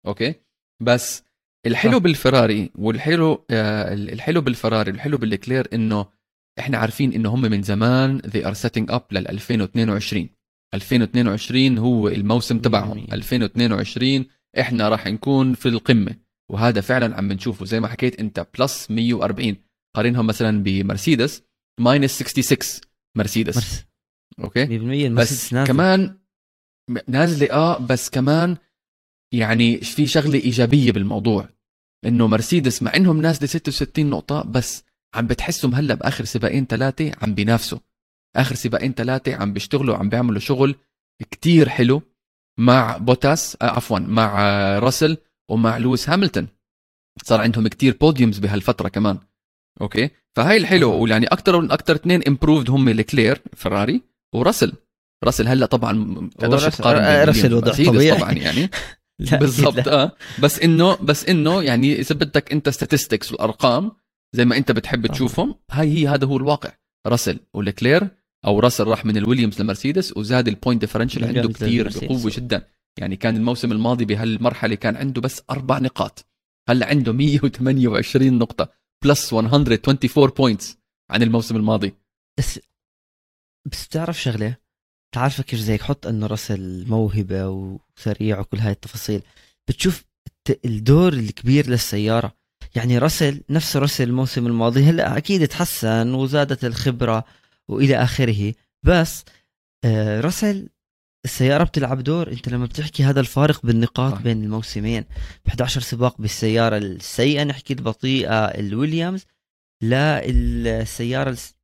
[0.06, 0.34] أوكي؟
[0.80, 1.22] بس
[1.66, 1.98] الحلو صح.
[1.98, 6.06] بالفراري والحلو آه، الحلو بالفراري والحلو بالكلير إنه
[6.58, 10.28] إحنا عارفين إنه هم من زمان they are setting up لل 2022
[10.74, 13.06] 2022 هو الموسم تبعهم.
[13.06, 13.12] 100%.
[13.12, 14.26] 2022
[14.60, 16.16] إحنا راح نكون في القمة.
[16.50, 17.64] وهذا فعلا عم بنشوفه.
[17.64, 19.56] زي ما حكيت أنت plus 140
[19.96, 21.42] قارنهم مثلا بمرسيدس
[21.80, 22.80] minus 66
[23.16, 23.56] مرسيدس.
[23.56, 23.84] مرس
[24.40, 25.72] أوكي؟ 100% المرسيدس بس نازل.
[25.72, 26.18] كمان
[27.08, 28.56] نازلة آه بس كمان
[29.32, 31.48] يعني في شغلة إيجابية بالموضوع.
[32.04, 37.34] إنه مرسيدس مع إنهم نازله 66 نقطة بس عم بتحسهم هلأ بآخر سباقين ثلاثة عم
[37.34, 37.78] بينافسوا.
[38.36, 40.74] آخر سباقين ثلاثة عم بيشتغلوا عم بيعملوا شغل
[41.30, 42.02] كتير حلو
[42.58, 45.16] مع بوتاس آه عفوا مع آه، راسل
[45.50, 46.48] ومع لويس هاملتون.
[47.22, 49.18] صار عندهم كتير podiums بهالفترة كمان.
[49.80, 54.02] أوكي؟ فهاي الحلو ويعني أكثر أكثر اثنين improved هم لكلير فراري
[54.34, 54.72] وراسل.
[55.24, 58.18] راسل هلأ طبعا ما تقدرش تقارن آه، راسل ويليامز وضع طبيعي.
[58.18, 58.70] طبعا يعني.
[59.30, 59.88] بالضبط.
[59.88, 63.92] آه بس إنه بس إنه يعني إذا بدك أنت statistics والأرقام
[64.32, 65.16] زي ما أنت بتحب طبعاً.
[65.16, 66.72] تشوفهم هاي هي هذا هو الواقع
[67.06, 68.08] راسل ولكلير
[68.44, 71.88] أو راسل راح من الويليامز لمرسيدس وزاد ال point differential عنده كثير.
[71.88, 72.66] بقوة جدا
[72.98, 76.26] يعني كان الموسم الماضي بهالمرحلة كان عنده بس أربع نقاط
[76.68, 78.72] هلأ عنده 128 نقطة
[79.04, 80.78] plus 124 points
[81.10, 81.94] عن الموسم الماضي
[82.38, 82.60] بس
[83.70, 84.56] بس بتعرف شغلة
[85.14, 89.22] تعرف كيف زيك حط إنه راسل موهبة وسريع وكل هاي التفاصيل.
[89.68, 90.04] بتشوف
[90.64, 92.32] الدور الكبير للسيارة.
[92.74, 97.24] يعني راسل نفس راسل الموسم الماضي هلأ أكيد تحسن وزادت الخبرة
[97.68, 98.54] وإلى آخره.
[98.82, 99.24] بس
[99.84, 100.68] آه راسل
[101.24, 102.28] السيارة بتلعب دور.
[102.32, 104.12] أنت لما بتحكي هذا الفارق بالنقاط.
[104.22, 105.02] بين الموسمين
[105.44, 109.26] ب 11 سباق بالسيارة السيئة نحكي البطيئة الويليامز
[109.82, 111.54] للسياره الس-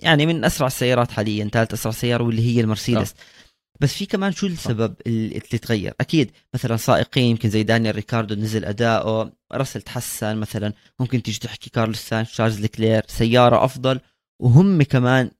[0.00, 3.14] يعني من أسرع السيارات حاليا ثالث أسرع سيارة واللي هي المرسيدس.
[3.80, 8.64] بس في كمان شو السبب اللي تغير أكيد مثلا سائقين يمكن زي دانيال ريكاردو نزل
[8.64, 14.00] أداؤه راسل تحسن مثلا ممكن تيجي تحكي كارلوس ساينز تشارلز لكلير سيارة أفضل
[14.42, 15.30] وهم كمان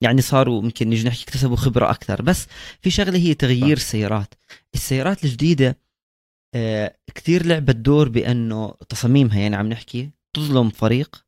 [0.00, 2.22] يعني صاروا يمكن نيجي نحكي اكتسبوا خبرة أكثر.
[2.22, 2.46] بس
[2.80, 4.34] في شغلة هي تغيير السيارات
[4.74, 5.78] السيارات الجديدة
[6.54, 11.26] آه كثير لعبت دور بأنه تصاميمها يعني عم نحكي تظلم فريق.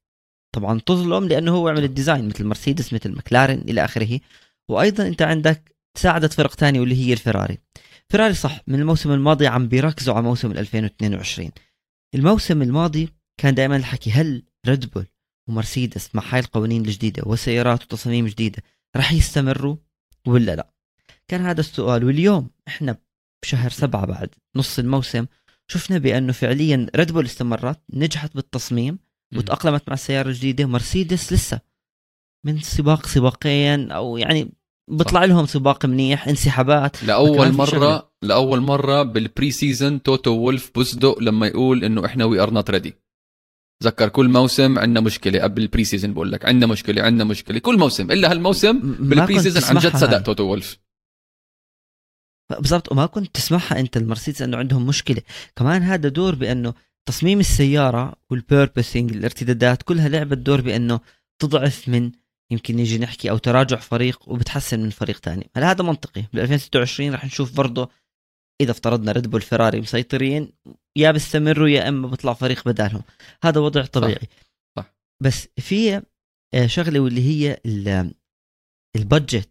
[0.54, 4.20] طبعا تظلم لأنه هو عمل الديزاين مثل مرسيدس مثل مكلارن إلى آخره.
[4.68, 7.58] وأيضا أنت عندك ساعدت فرق تانية واللي هي الفراري.
[8.10, 11.50] فراري صح من الموسم الماضي عم بيركزوا على موسم 2022
[12.14, 13.08] الموسم الماضي
[13.40, 15.06] كان دائما الحكي هل ريد بول
[15.48, 18.62] ومرسيدس مع هاي القوانين الجديدة وسيارات وتصاميم جديدة
[18.96, 19.76] رح يستمروا
[20.26, 20.70] ولا لا؟
[21.28, 22.04] كان هذا السؤال.
[22.04, 22.96] واليوم إحنا
[23.42, 25.26] بشهر سبعة بعد نص الموسم
[25.66, 28.98] شفنا بأنه فعليا ريد بول استمرت نجحت بالتصميم
[29.36, 31.60] وتأقلمت مع السيارة الجديدة مرسيدس لسه
[32.44, 34.52] من سباق سباقين أو يعني
[34.90, 37.04] بيطلع لهم سباق منيح انسحابات.
[37.04, 38.10] لأول مره.
[38.22, 42.94] لأول مرة بال pre-season توتو وولف بصدق لما يقول إنه إحنا we are not ready
[43.82, 45.42] تذكر كل موسم عندنا مشكلة.
[45.42, 47.58] قبل ال pre-season بقول لك عندنا مشكلة عندنا مشكلة.
[47.58, 50.22] كل موسم إلا هالموسم بال pre-season عن جد صدق.
[50.22, 50.78] توتو وولف.
[52.60, 55.22] بالضبط وما كنت تسمعها أنت المرسيدس إنه عندهم مشكلة.
[55.56, 56.74] كمان هذا دور بأنه
[57.08, 61.00] تصميم السيارة وال porpoising الارتدادات كلها لعبت دور بأنه
[61.38, 62.10] تضعف من
[62.50, 65.50] يمكن نيجي نحكي أو تراجع فريق وبتحسن من فريق تاني.
[65.56, 67.90] هل هذا منطقي؟ بال 2026 رح نشوف برضه
[68.60, 70.52] إذا افترضنا ريد بول فيراري مسيطرين
[70.96, 73.02] يا بيستمروا يا إما بيطلع فريق بدالهم.
[73.44, 74.28] هذا وضع طبيعي.
[74.78, 74.94] صح.
[75.22, 76.02] بس في
[76.54, 78.14] آه، شغلة واللي هي ال-
[78.96, 79.48] البادجت.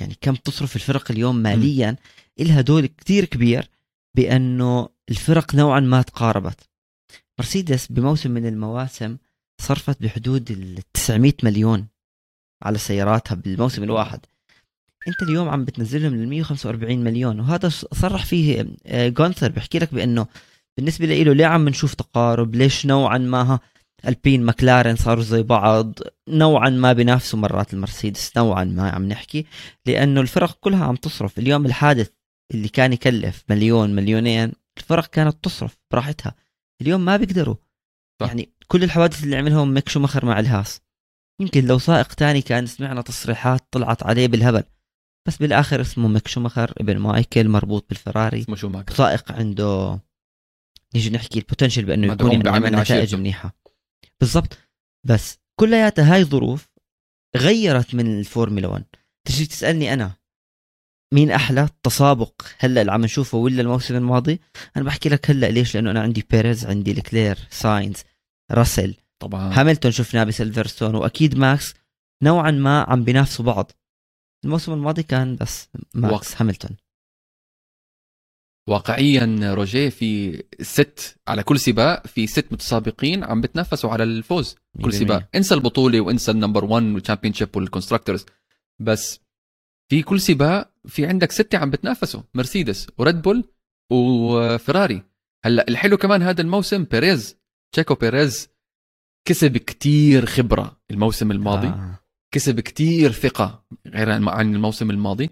[0.00, 1.96] يعني كم تصرف الفرق اليوم ماليا.
[2.40, 3.68] إلها دور كتير كبير
[4.16, 6.60] بأنه الفرق نوعا ما تقاربت.
[7.38, 9.16] مرسيدس بموسم من المواسم
[9.60, 11.86] صرفت بحدود ال 900 مليون.
[12.64, 14.20] على سياراتها بالموسم الواحد.
[15.08, 20.26] أنت اليوم عم بتنزلهم لل 145 مليون وهذا صرح فيه آه، جونثر بيحكي لك بأنه
[20.76, 23.58] بالنسبة له ليه عم نشوف تقارب؟ ليش نوعا ما
[24.08, 25.98] ألبين ماكلارين صاروا زي بعض؟
[26.28, 29.46] نوعا ما بينافسوا مرات المرسيدس نوعا ما عم نحكي
[29.86, 31.38] لأنه الفرق كلها عم تصرف.
[31.38, 32.10] اليوم الحادث
[32.54, 36.34] اللي كان يكلف مليون مليونين الفرق كانت تصرف براحتها.
[36.82, 37.56] اليوم ما بيقدروا.
[38.20, 38.26] صح.
[38.26, 40.80] يعني كل الحوادث اللي عملهم ميك شومخر مع الهاس.
[41.40, 44.62] يمكن لو سائق تاني كان سمعنا تصريحات طلعت عليه بالهبل.
[45.28, 48.40] بس بالآخر اسمه ميك شومخر ابن مايكل مربوط بالفراري.
[48.40, 50.00] اسمه شومخر سائق عنده
[50.94, 53.56] نيجي نحكي ال potential بأنه يكون يعمل نتائج منيحة.
[54.20, 54.58] بالضبط.
[55.06, 56.70] بس كلياتها هاي ظروف
[57.36, 58.84] غيرت من الفورمولا 1
[59.24, 60.12] تجي تسألني أنا
[61.14, 64.40] مين أحلى تسابق هلأ اللي عم نشوفه ولا الموسم الماضي؟
[64.76, 67.96] أنا بحكي لك هلأ ليش؟ لأنه أنا عندي بيريز عندي لكلير ساينز
[68.50, 68.94] راسل.
[69.22, 69.60] طبعا.
[69.60, 71.74] هاملتون شفناه بسيلفرستون وأكيد ماكس
[72.22, 73.72] نوعا ما عم بينافسوا بعض.
[74.44, 76.42] الموسم الماضي كان بس ماكس.
[76.42, 76.76] هاملتون.
[78.68, 84.56] واقعيا روجيه في ست على كل سباق في ست متسابقين عم بتنافسوا على الفوز.
[84.82, 85.28] كل سباق.
[85.34, 88.26] انسى البطولة وانسى ال number 1 وال championship وال constructors
[88.82, 89.20] بس
[89.90, 92.22] في كل سباق في عندك ستة عم بتنافسوا.
[92.34, 93.44] مرسيدس وريد بول
[93.92, 95.02] وفراري
[95.44, 97.36] هلأ الحلو كمان هذا الموسم بيريز.
[97.72, 98.48] تشيكو بيريز
[99.28, 101.98] كسب كتير خبرة الموسم الماضي آه.
[102.34, 105.30] كسب كتير ثقة غير عن الموسم الماضي.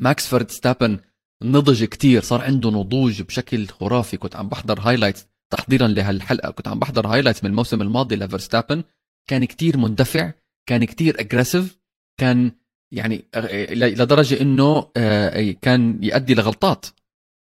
[0.00, 0.98] ماكس فيرستابن
[1.42, 4.16] نضج كتير صار عنده نضوج بشكل خرافي.
[4.16, 6.50] كنت عم بحضر highlights تحضيرا لهالحلقة.
[6.50, 8.82] كنت عم بحضر highlights من الموسم الماضي لفيرستابن.
[9.30, 10.32] كان كتير مندفع
[10.68, 11.78] كان كتير aggressive
[12.20, 12.52] كان
[12.92, 13.24] يعني
[13.72, 16.86] لدرجه إنه آه، كان يؤدي لغلطات.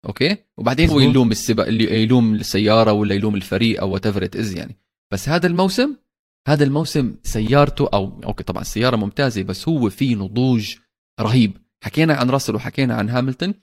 [0.06, 4.76] أوكي؟ وبعدين هو يلوم السباق اللي يلوم السيارة ولا يلوم الفريق أو whatever يعني.
[5.12, 5.96] بس هذا الموسم
[6.48, 10.76] هذا الموسم سيارته أو أوكي طبعا السيارة ممتازة بس هو في نضوج
[11.20, 11.58] رهيب.
[11.84, 13.54] حكينا عن راسل وحكينا عن هاملتون.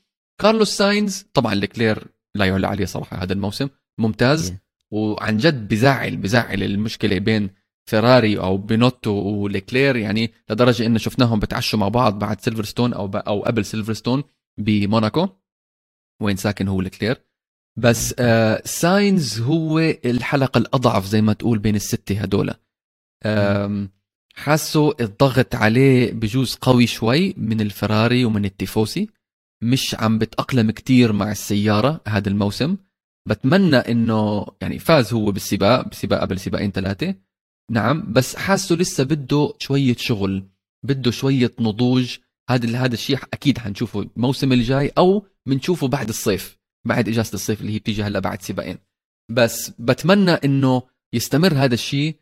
[0.41, 4.53] كارلوس ساينز طبعا لكلير لا يعلى عليه صراحة هذا الموسم ممتاز.
[4.91, 7.49] وعن جد بزعل بزعل المشكلة بين
[7.89, 13.43] فيراري أو بينوتو وليكلير يعني لدرجة انه شفناهم بتعشوا مع بعض بعد سيلفرستون أو أو
[13.43, 14.23] قبل سيلفرستون
[14.57, 15.29] بموناكو.
[16.21, 17.28] وين ساكن هو ليكلير
[17.79, 22.53] بس آه ساينز هو الحلقة الأضعف زي ما تقول بين الستة هدول.
[24.35, 29.09] حاسه الضغط عليه بجوز قوي شوي من الفراري ومن التيفوسي.
[29.63, 32.77] مش عم بتأقلم كتير مع السيارة هذا الموسم.
[33.27, 37.15] بتمنى إنه يعني فاز هو بالسباق بسباق قبل سباقين ثلاثة.
[37.71, 40.49] نعم بس حاسه لسه بده شوية شغل
[40.83, 42.17] بده شوية نضوج.
[42.49, 46.58] هذا هذا الشيء أكيد حنشوفه الموسم الجاي أو بنشوفه بعد الصيف.
[46.87, 48.77] بعد إجازة الصيف اللي هي بتيجي هلأ بعد سباقين.
[49.31, 52.19] بس بتمنى إنه يستمر هذا الشيء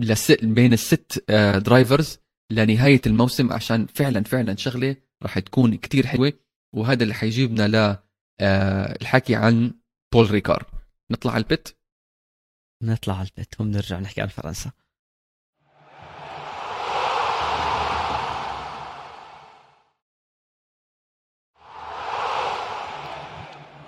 [0.00, 0.32] لس...
[0.32, 1.24] بين الست
[1.64, 6.32] drivers آه، لنهاية الموسم عشان فعلا فعلا شغلة راح تكون كتير حلوة
[6.74, 7.96] وهذا اللي حيجيبنا ل
[8.40, 9.74] آه، الحكي عن
[10.14, 10.66] بول ريكار.
[11.10, 11.68] نطلع على البيت؟
[12.82, 14.72] نطلع على البيت وبنرجع نحكي عن فرنسا.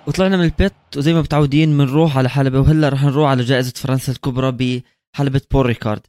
[0.09, 4.11] وطلعنا من البيت وزي ما متعودين بنروح على حلبة وهلا رح نروح على جائزة فرنسا
[4.11, 6.01] الكبرى بحلبة بول ريكارد.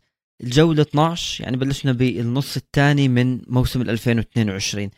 [0.42, 4.90] الجولة 12 يعني بلشنا بالنص الثاني من موسم 2022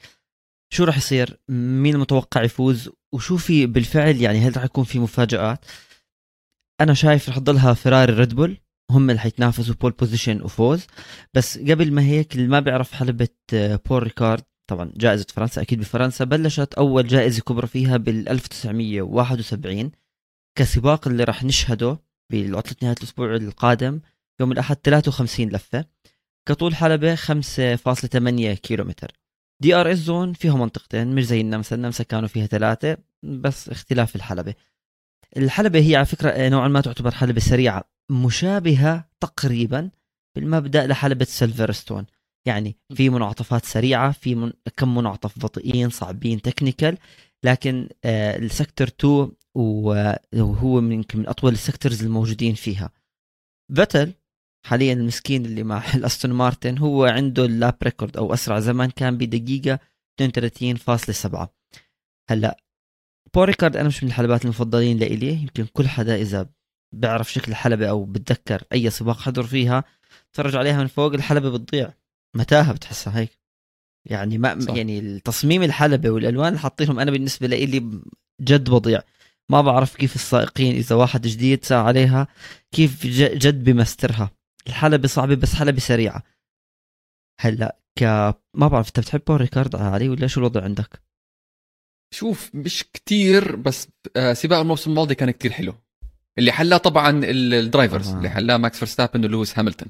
[0.73, 5.65] شو راح يصير؟ مين المتوقع يفوز؟ وشو في بالفعل؟ يعني هل راح يكون في مفاجآت؟
[6.81, 8.57] أنا شايف رح تضلها فيراري ريد بول
[8.91, 10.87] هم اللي حيتنافسوا pole position وفوز.
[11.35, 16.25] بس قبل ما هيك اللي ما بيعرف حلبة بول ريكارد طبعا جائزة فرنسا أكيد بفرنسا
[16.25, 19.91] بلشت أول جائزة كبرى فيها بال 1971
[20.59, 21.99] كسباق اللي راح نشهده
[22.33, 24.01] بعطلة نهاية الأسبوع القادم
[24.41, 25.85] يوم الأحد 53 لفة
[26.49, 29.13] كطول حلبة 5.8 كيلومتر.
[29.62, 34.55] DRS zone فيها منطقتين مش زي النمسا النمسا كانوا فيها ثلاثة بس اختلاف الحلبة.
[35.37, 39.91] الحلبة هي على فكرة نوعا ما تعتبر حلبة سريعة مشابهة تقريبا
[40.37, 42.07] بالمبدأ لحلبة سيلفرستون.
[42.46, 44.52] يعني في منعطفات سريعة في من...
[44.76, 46.99] كم منعطف بطيئين صعبين technical
[47.44, 52.90] لكن آه ال sector 2 وهو من من أطول ال sectors الموجودين فيها.
[53.74, 54.12] فيتل
[54.66, 59.18] حاليا المسكين اللي مع الأستون مارتن هو عنده ال lap record أو أسرع زمان كان
[59.18, 59.78] بدقيقة
[60.22, 61.46] 32.7
[62.31, 62.57] هلأ
[63.35, 66.48] بول ريكارد أنا مش من الحلبات المفضلين لإلي يمكن كل حدا إذا
[66.94, 69.85] بيعرف شكل الحلبة أو بتذكر أي سباق حضر فيها
[70.33, 71.92] تفرج عليها من فوق الحلبة بتضيع.
[72.37, 73.38] متاهة بتحسها هيك
[74.11, 74.75] يعني ما صح.
[74.75, 78.01] يعني التصميم الحلبة والألوان اللي حاطينهم أنا بالنسبة لإلي
[78.40, 79.03] جد بضيع
[79.51, 82.27] ما بعرف كيف السائقين إذا واحد جديد ساعة عليها
[82.73, 84.31] كيف جد بمسترها
[84.66, 86.23] الحلبة صعبة بس حلبة سريعة
[87.40, 88.03] هلأ ك
[88.55, 91.03] ما بعرف أنت بتحب بول ريكارد علي ولا شو الوضع عندك؟
[92.14, 95.75] شوف مش كتير بس آه، سباق الموسم الماضي كان كتير حلو
[96.38, 98.16] اللي حلاه طبعا ال- ال drivers آه.
[98.18, 99.87] اللي حلاه ماكس فيرستابن ولويس آه،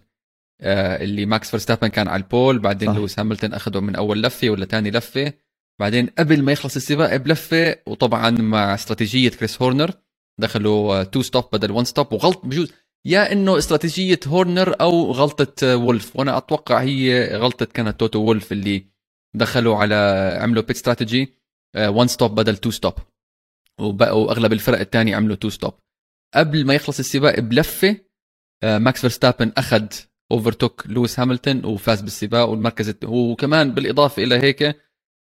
[0.62, 2.96] اللي ماكس فيرستابن كان على ال pole بعدين صح.
[2.96, 5.32] لويس هاميلتون أخذه من أول لفة ولا تاني لفة.
[5.80, 9.90] بعدين قبل ما يخلص السباق بلفه وطبعا مع استراتيجية كريس هورنر
[10.40, 12.72] دخلوا two stop بدل 1 stop وغلط بجوز.
[13.06, 18.52] يا إنه استراتيجية هورنر أو غلطة آه، وولف وأنا أتوقع هي غلطة كانت توتو وولف
[18.52, 18.86] اللي
[19.34, 19.94] دخلوا على
[20.40, 21.34] عملوا pit strategy
[21.76, 22.94] 1 stop بدل 2 stop
[23.80, 25.74] وبقوا اغلب الفرق الثانية عملوا 2 stop
[26.34, 27.96] قبل ما يخلص السباق بلفة
[28.62, 29.86] آه، ماكس فيرستابن أخذ
[30.30, 32.94] overtook لويس هاميلتون وفاز بالسباق والمركز.
[33.04, 34.76] وكمان بالإضافة إلى هيك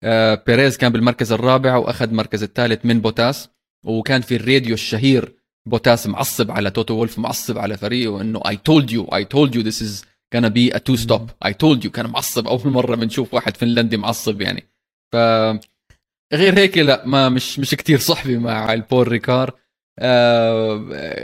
[0.04, 3.48] آه، بيريز كان بالمركز الرابع وأخذ المركز الثالث من بوتاس
[3.84, 5.34] وكان في الراديو الشهير
[5.68, 9.62] بوتاس معصب على توتو وولف معصب على فريقه انه I told you I told you
[9.62, 13.34] this is كان be a two stop I told you كان معصب أول مرة بنشوف
[13.34, 14.64] واحد فنلندي معصب يعني
[15.12, 15.16] ف
[16.32, 19.54] غير هيك لا ما مش مش كتير صحبي مع البول ريكار
[19.98, 20.74] آه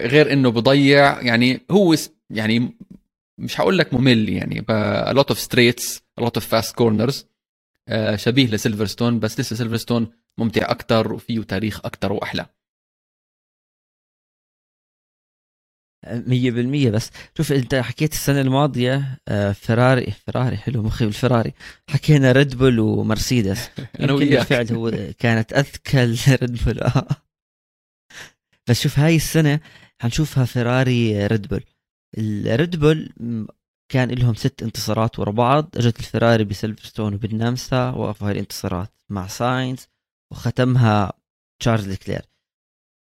[0.06, 1.94] غير إنه بضيع يعني هو
[2.30, 2.76] يعني
[3.38, 4.60] مش هقول لك ممل يعني
[5.10, 7.24] a lot of straights a lot of fast corners
[7.88, 12.46] آه شبيه لسيلفرستون بس لسه سيلفرستون ممتع أكثر وفيه تاريخ أكثر وأحلى.
[16.06, 21.52] مية بالمية بس شوف أنت حكيت السنة الماضية آه، فيراري فيراري حلو مخي بالفيراري
[21.90, 23.70] حكينا ريد بول ومرسيدس.
[24.00, 24.38] أنا وياك.
[24.38, 26.80] بالفعل هو كانت أذكى ريد بول.
[28.68, 29.60] بس شوف هاي السنة
[30.00, 31.64] حنشوفها فيراري ريد بول
[32.18, 33.12] الريد بول
[33.88, 35.70] كان لهم ست انتصارات ورا بعض.
[35.76, 39.86] اجت الفيراري بسيلفرستون وبالنمسا وقفوا هاي الانتصارات مع ساينز
[40.32, 41.12] وختمها
[41.60, 42.22] تشارلز لكلير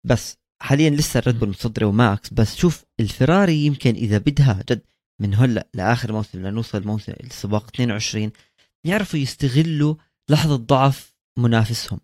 [0.07, 2.35] بس حاليا لسه الريد بول متصدرة وماكس.
[2.35, 4.83] بس شوف الفيراري يمكن إذا بدها جد
[5.21, 8.31] من هلأ لآخر موسم لنوصل موسم السباق 22
[8.85, 9.95] يعرفوا يستغلوا
[10.31, 12.01] لحظة ضعف منافسهم.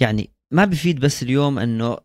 [0.00, 1.98] يعني ما بفيد بس اليوم إنه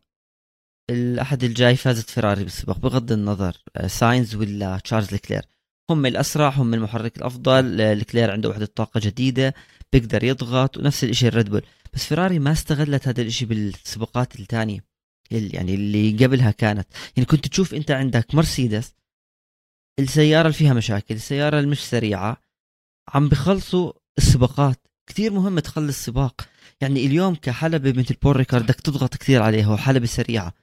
[0.92, 5.42] الأحد الجاي فازت فيراري بالسباق بغض النظر آه، ساينز ولا تشارلز لكلير.
[5.90, 9.54] هم الأسرع هم المحرك الأفضل آه، لكلير عنده وحدة طاقة جديدة
[9.94, 11.62] بيقدر يضغط ونفس الشيء الريد بول.
[11.94, 14.84] بس فيراري ما استغلت هذا الشيء بالسباقات الثانية
[15.32, 16.88] ال- يعني اللي قبلها كانت.
[17.18, 18.94] يعني كنت تشوف أنت عندك مرسيدس
[20.00, 22.38] السيارة اللي فيها مشاكل السيارة اللي مش سريعة
[23.14, 24.88] عم بخلصوا السباقات.
[25.08, 26.42] كثير مهم تخلص سباق.
[26.82, 30.54] يعني اليوم كحلبة مثل بول ريكارد بدك تضغط كثير عليها وحلبة سريعة.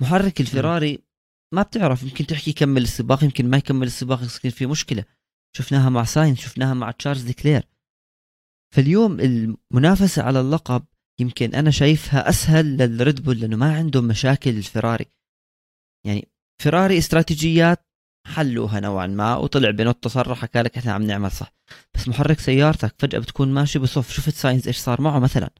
[0.00, 0.98] محرك الفيراري
[1.54, 5.04] ما بتعرف يمكن تحكي كمل السباق يمكن ما يكمل السباق يصير في مشكلة.
[5.56, 7.68] شفناها مع ساينز شفناها مع تشارلز لكلير
[8.74, 10.84] فاليوم المنافسة على اللقب
[11.20, 15.06] يمكن أنا شايفها أسهل للريد بول لأنه ما عندهم مشاكل الفيراري
[16.06, 16.28] يعني
[16.62, 17.86] فيراري استراتيجيات
[18.26, 21.52] حلوها نوعا ما وطلع بينوتو صرح حكى لك إحنا عم نعمل صح.
[21.94, 24.12] بس محرك سيارتك فجأة بتكون ماشي بصف.
[24.12, 25.50] شفت ساينز إيش صار معه مثلا؟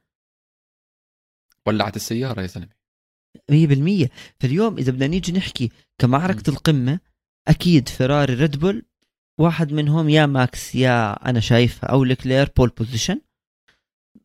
[1.67, 2.80] ولعت السيارة يا زلمة.
[3.39, 4.09] 100%
[4.41, 7.01] فاليوم إذا بدنا نيجي نحكي كمعركة القمة
[7.49, 8.83] أكيد فيراري ريد بول
[9.41, 13.21] واحد منهم يا ماكس يا أنا شايفها أو لكلير pole position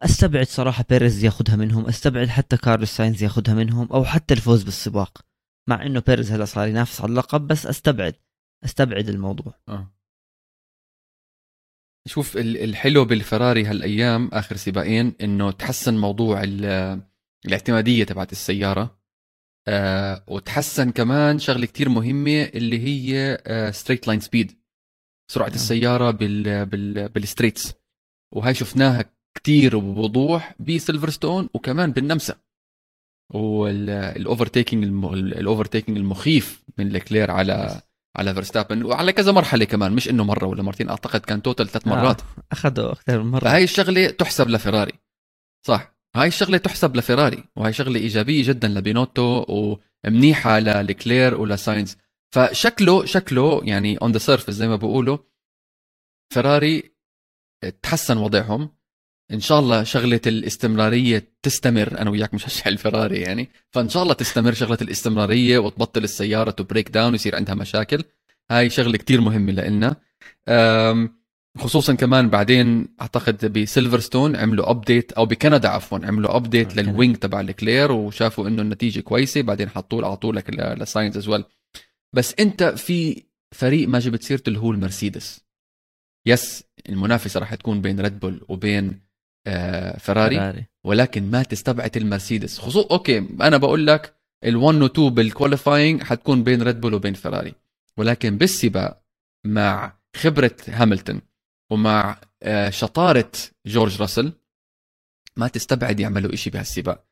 [0.02, 5.26] أستبعد صراحة بيريز ياخذها منهم أستبعد حتى كارلوس ساينز ياخذها منهم أو حتى الفوز بالسباق.
[5.70, 8.16] مع إنه بيريز هلا صار ينافس على اللقب بس أستبعد
[8.66, 9.54] أستبعد الموضوع.
[9.70, 9.92] آه.
[12.08, 17.02] شوف ال- الحلو بالفراري هالأيام آخر سباقين إنه تحسن موضوع ال-
[17.46, 18.95] الاعتمادية تبعت السيارة.
[19.68, 23.38] آه وتحسن كمان شغلة كتير مهمة اللي هي
[23.74, 24.60] straight line speed
[25.32, 25.56] سرعة نعم.
[25.56, 27.74] السيارة بال بال بال straights
[28.36, 29.06] وهي شفناها
[29.38, 32.36] كتير وبوضوح بسيلفرستون وكمان بالنمسا.
[33.34, 37.82] وال overtaking ال overtaking المخيف من لكلير على
[38.18, 41.88] على فيرستابن وعلى كذا مرحلة كمان مش إنه مرة ولا مرتين أعتقد كان total ثلاث
[41.88, 42.22] مرات.
[42.22, 42.26] آه.
[42.52, 43.40] أخذوا أكثر من مرة.
[43.40, 44.94] فهاي الشغلة تحسب لفيراري
[45.68, 45.95] صح.
[46.16, 49.46] هاي الشغله تحسب لفيراري وهي شغلة إيجابية جدا لبينوتو
[50.06, 51.98] ومنيحة للكلير ولساينز.
[52.32, 55.18] فشكله شكله يعني on the surface زي ما بيقولوا
[56.34, 56.92] فيراري
[57.82, 58.70] تحسن وضعهم.
[59.32, 62.02] إن شاء الله شغلة الاستمرارية تستمر.
[62.02, 63.50] أنا وياك مشجع الفراري يعني.
[63.72, 68.04] فإن شاء الله تستمر شغلة الاستمرارية وتبطل السيارة ت break down ويصير عندها مشاكل.
[68.52, 69.96] هاي شغلة كتير مهمة لنا
[71.58, 76.76] خصوصا كمان بعدين أعتقد بسيلفرستون عملوا update أو بكندا عفوا عملوا update.
[76.76, 81.44] لل wing تبع الكلير وشافوا إنه النتيجة كويسة بعدين حطوه اعطوه لكارلوس ساينز از
[82.14, 85.46] بس أنت في فريق ما جبت سيرته اللي هو المرسيدس
[86.28, 89.00] yes المنافسة راح تكون بين ريد بول وبين
[89.48, 92.60] آه فراري فراري ولكن ما تستبعد المرسيدس.
[92.60, 97.14] خصوصا okay أنا بقول لك ال1 و 2 بال qualifying حتكون بين ريد بول وبين
[97.14, 97.54] فراري
[97.98, 99.02] ولكن بالسباق
[99.46, 101.22] مع خبرة هاملتون
[101.72, 103.32] ومع آه، شطارة
[103.66, 104.34] جورج راسل
[105.38, 107.06] ما تستبعد يعملوا إشي بهالسباق.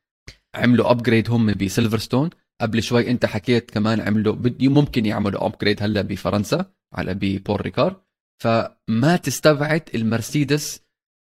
[0.54, 2.30] عملوا upgrade هم بسيلفرستون.
[2.60, 8.02] قبل شوي أنت حكيت كمان عملوا ممكن يعملوا upgrade هلا بفرنسا على ببول ريكار.
[8.42, 10.80] فما تستبعد المرسيدس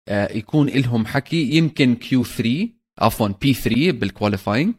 [0.08, 2.70] آه، يكون لهم حكي يمكن Q 3
[3.00, 4.76] عفوا P 3 بال qualifying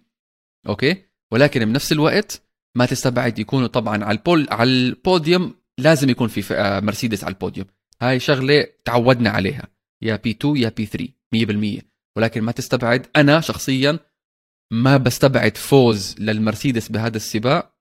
[0.68, 2.42] okay؟ ولكن بنفس الوقت
[2.74, 7.32] ما تستبعد يكونوا طبعا على ال pole على البوديوم لازم يكون في آه، مرسيدس على
[7.32, 7.66] البوديوم.
[8.02, 9.68] هاي شغلة تعودنا عليها.
[10.02, 11.08] يا P 2 يا P 3
[11.80, 11.82] 100%
[12.16, 13.98] ولكن ما تستبعد أنا شخصيا
[14.72, 17.74] ما بستبعد فوز للمرسيدس بهذا السباق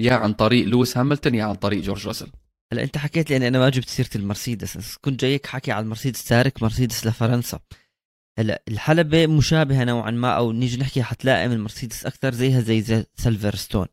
[0.00, 2.32] يا عن طريق لويس هاملتون يا عن طريق جورج راسل.
[2.72, 6.62] هلا أنت حكيت لي أنا ما جبت سيرة المرسيدس كنت جايك حكي على المرسيدس تارك
[6.62, 7.60] مرسيدس لفرنسا.
[8.38, 13.86] هلا الحلبة مشابهة نوعا ما أو نيجي نحكي حتلائم المرسيدس أكثر زيها زي, زي سيلفرستون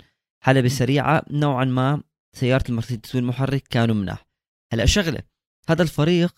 [0.43, 2.03] حلبة سريعة نوعا ما
[2.36, 4.25] سيارة المرسيدس والمحرك كانوا مناح.
[4.73, 5.28] هلا شغلة
[5.72, 6.36] هذا الفريق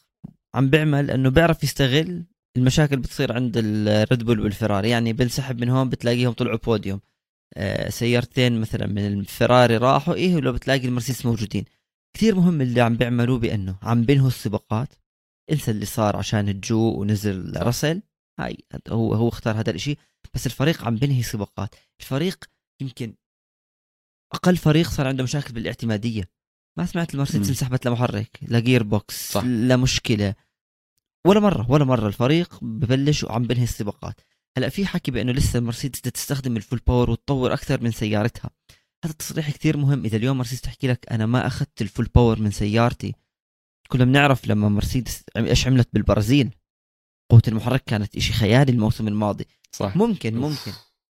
[0.56, 2.26] عم بيعمل إنه بيعرف يستغل
[2.58, 4.90] المشاكل بتصير عند الريد بول والفراري.
[4.90, 7.00] يعني بنسحب من هون بتلاقيهم طلعوا بوديوم.
[7.58, 11.66] آه، سيارتين مثلا من الفراري راحوا إيه ولو بتلاقي المرسيدس موجودين.
[12.14, 14.94] كثير مهم اللي عم بيعملوه بإنه عم بينهوا السباقات.
[15.52, 18.02] انسى اللي صار عشان الجو ونزل رسل
[18.40, 18.58] هاي
[18.90, 19.98] هو هو اختار هذا الشيء
[20.34, 22.46] بس الفريق عم بينهي سباقات الفريق
[22.82, 23.14] يمكن
[24.34, 26.30] أقل فريق صار عنده مشاكل بالاعتمادية.
[26.78, 29.44] ما سمعت المرسيدس انسحبت لمحرك ل gearbox صح.
[29.44, 30.36] لمشكله
[31.28, 34.22] ولا مرة ولا مرة الفريق ببلش وعم بنهي السباقات.
[34.58, 38.50] هلأ في حكي بأنه لسه المرسيدس بدها تستخدم ال full power وتطور أكثر من سيارتها.
[39.06, 40.06] هذا التصريح كثير مهم.
[40.06, 43.16] إذا اليوم مرسيدس تحكي لك أنا ما أخذت ال full power من سيارتي
[43.88, 46.56] كلنا بنعرف لما مرسيدس إيش عملت بالبرازيل.
[47.32, 49.46] قوة المحرك كانت إشي خيالي الموسم الماضي.
[49.72, 49.96] صح.
[49.98, 50.72] ممكن ممكن.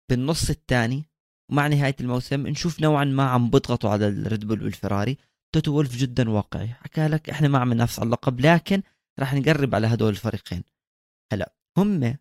[0.10, 1.06] بالنص الثاني
[1.51, 5.18] مع نهاية الموسم نشوف نوعا ما عم بضغطوا على الريد بول والفراري.
[5.54, 6.68] توتو وولف جدا واقعي.
[6.68, 8.82] حكى لك إحنا ما عم ننافس على اللقب لكن
[9.20, 10.64] راح نقرب على هدول الفريقين.
[11.34, 12.18] هلا هم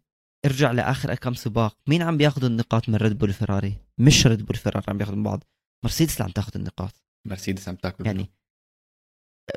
[0.47, 1.79] ارجع لآخر كم سباق.
[1.87, 5.23] مين عم بياخذوا النقاط من ريد بول فيراري مش ريد بول فيراري عم بياخذوا من
[5.23, 5.45] بعض.
[5.85, 7.05] مرسيدس اللي عم تاخذ النقاط.
[7.27, 8.27] مرسيدس عم تاكل يعني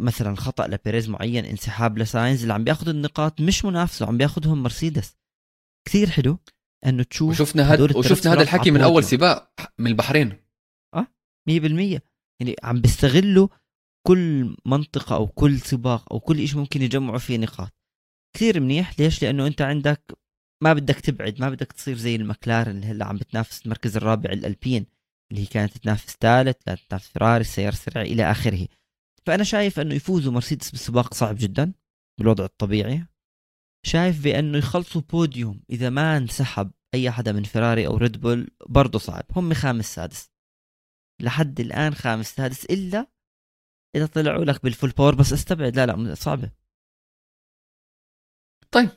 [0.01, 5.17] مثلا خطأ لبيريز معين انسحاب لساينز اللي عم بياخذوا النقاط مش منافسة عم بياخذهم مرسيدس.
[5.87, 6.37] كثير حلو
[6.85, 10.37] إنه تشوف وشفنا هاد وشفنا هذا الحكي من أول سباق من البحرين.
[10.95, 11.07] آه
[11.49, 12.01] 100%
[12.39, 13.47] يعني عم بيستغلوا
[14.07, 17.71] كل منطقة أو كل سباق أو كل شيء ممكن يجمعوا فيه نقاط.
[18.35, 18.99] كثير منيح.
[18.99, 20.17] ليش؟ لأنه أنت عندك
[20.63, 24.85] ما بدك تبعد ما بدك تصير زي المكلارن اللي هلأ عم بتنافس المركز الرابع الألبين
[25.31, 28.67] اللي هي كانت تنافس ثالث كانت تنافس فراري السيارة السريعة إلى آخره.
[29.25, 31.73] فأنا شايف أنه يفوزوا مرسيدس بالسباق صعب جدا
[32.19, 33.05] بالوضع الطبيعي.
[33.85, 38.99] شايف بأنه يخلصوا بوديوم إذا ما انسحب أي حدا من فراري أو ريد بول برضه
[38.99, 39.25] صعب.
[39.35, 40.29] هم خامس سادس.
[41.21, 43.14] لحد الآن خامس سادس إلا
[43.95, 45.75] إذا طلعوا لك بال full power بس استبعد.
[45.75, 46.51] لا لا صعبة.
[48.71, 48.89] طيب.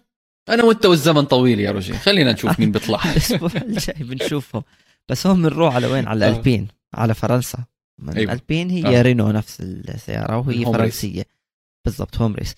[0.49, 3.05] أنا وأنت والزمن طويل يا رجل خلينا نشوف مين بيطلع.
[3.13, 4.63] الأسبوع الجاي بنشوفهم.
[5.09, 6.29] بس هم بنروح على وين؟ على آه.
[6.29, 7.65] الالبين على فرنسا.
[7.99, 8.33] من أيوة.
[8.33, 9.03] الالبين هي آه.
[9.03, 11.27] رينو نفس السيارة وهي فرنسية.
[11.85, 12.55] بالضبط home race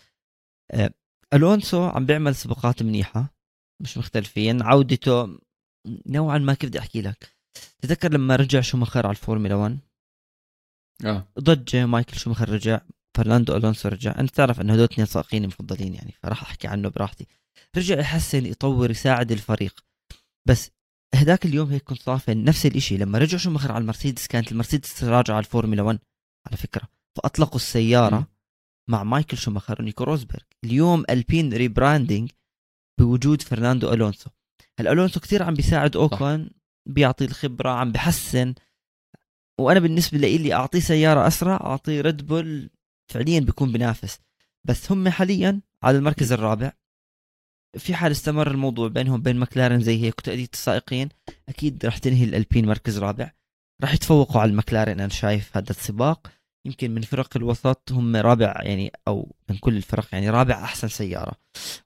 [0.70, 0.91] آه.
[1.34, 3.34] ألونسو عم بيعمل سباقات منيحة
[3.82, 4.62] مش مختلفين.
[4.62, 5.38] عودته
[6.07, 7.36] نوعا ما كيف بدي أحكي لك؟
[7.82, 9.78] تذكر لما رجع شومخر على الفورمولا 1
[11.05, 11.29] آه.
[11.41, 12.81] ضج مايكل شومخر رجع
[13.17, 14.15] فرناندو ألونسو رجع.
[14.19, 17.27] أنت تعرف انه هدول اثنين سائقين مفضلين يعني فراح أحكي عنه براحتي.
[17.77, 19.85] رجع يحسن يطور يساعد الفريق.
[20.49, 20.71] بس
[21.15, 22.97] هداك اليوم هيك كنت صافن نفس الإشي.
[22.97, 25.99] لما رجع شومخر على المرسيدس كانت المرسيدس راجعة على الفورمولا 1
[26.47, 26.89] على فكرة.
[27.17, 28.25] فأطلقوا السيارة م.
[28.91, 30.43] مع مايكل شومخر ونيكو روزبرغ.
[30.65, 32.31] اليوم ألبين rebranding
[33.01, 34.31] بوجود فرناندو ألونسو.
[34.81, 36.51] الالونسو كثير عم بيساعد اوكون
[36.89, 38.55] بيعطي الخبرة عم بحسن.
[39.61, 42.71] وأنا بالنسبة لي أعطيه سيارة أسرع أعطيه ريد بول
[43.13, 44.19] فعليا بيكون بينافس.
[44.65, 46.73] بس هم حاليا على المركز الرابع.
[47.79, 51.09] في حال استمر الموضوع بينهم بين مكلارن زي هيك وتأدية السائقين
[51.49, 53.33] أكيد راح تنهي الألبين مركز رابع.
[53.83, 56.39] راح يتفوقوا على المكلارن أنا شايف هذا السباق.
[56.65, 61.33] يمكن من فرق الوسط هم رابع يعني أو من كل الفرق يعني رابع أحسن سيارة.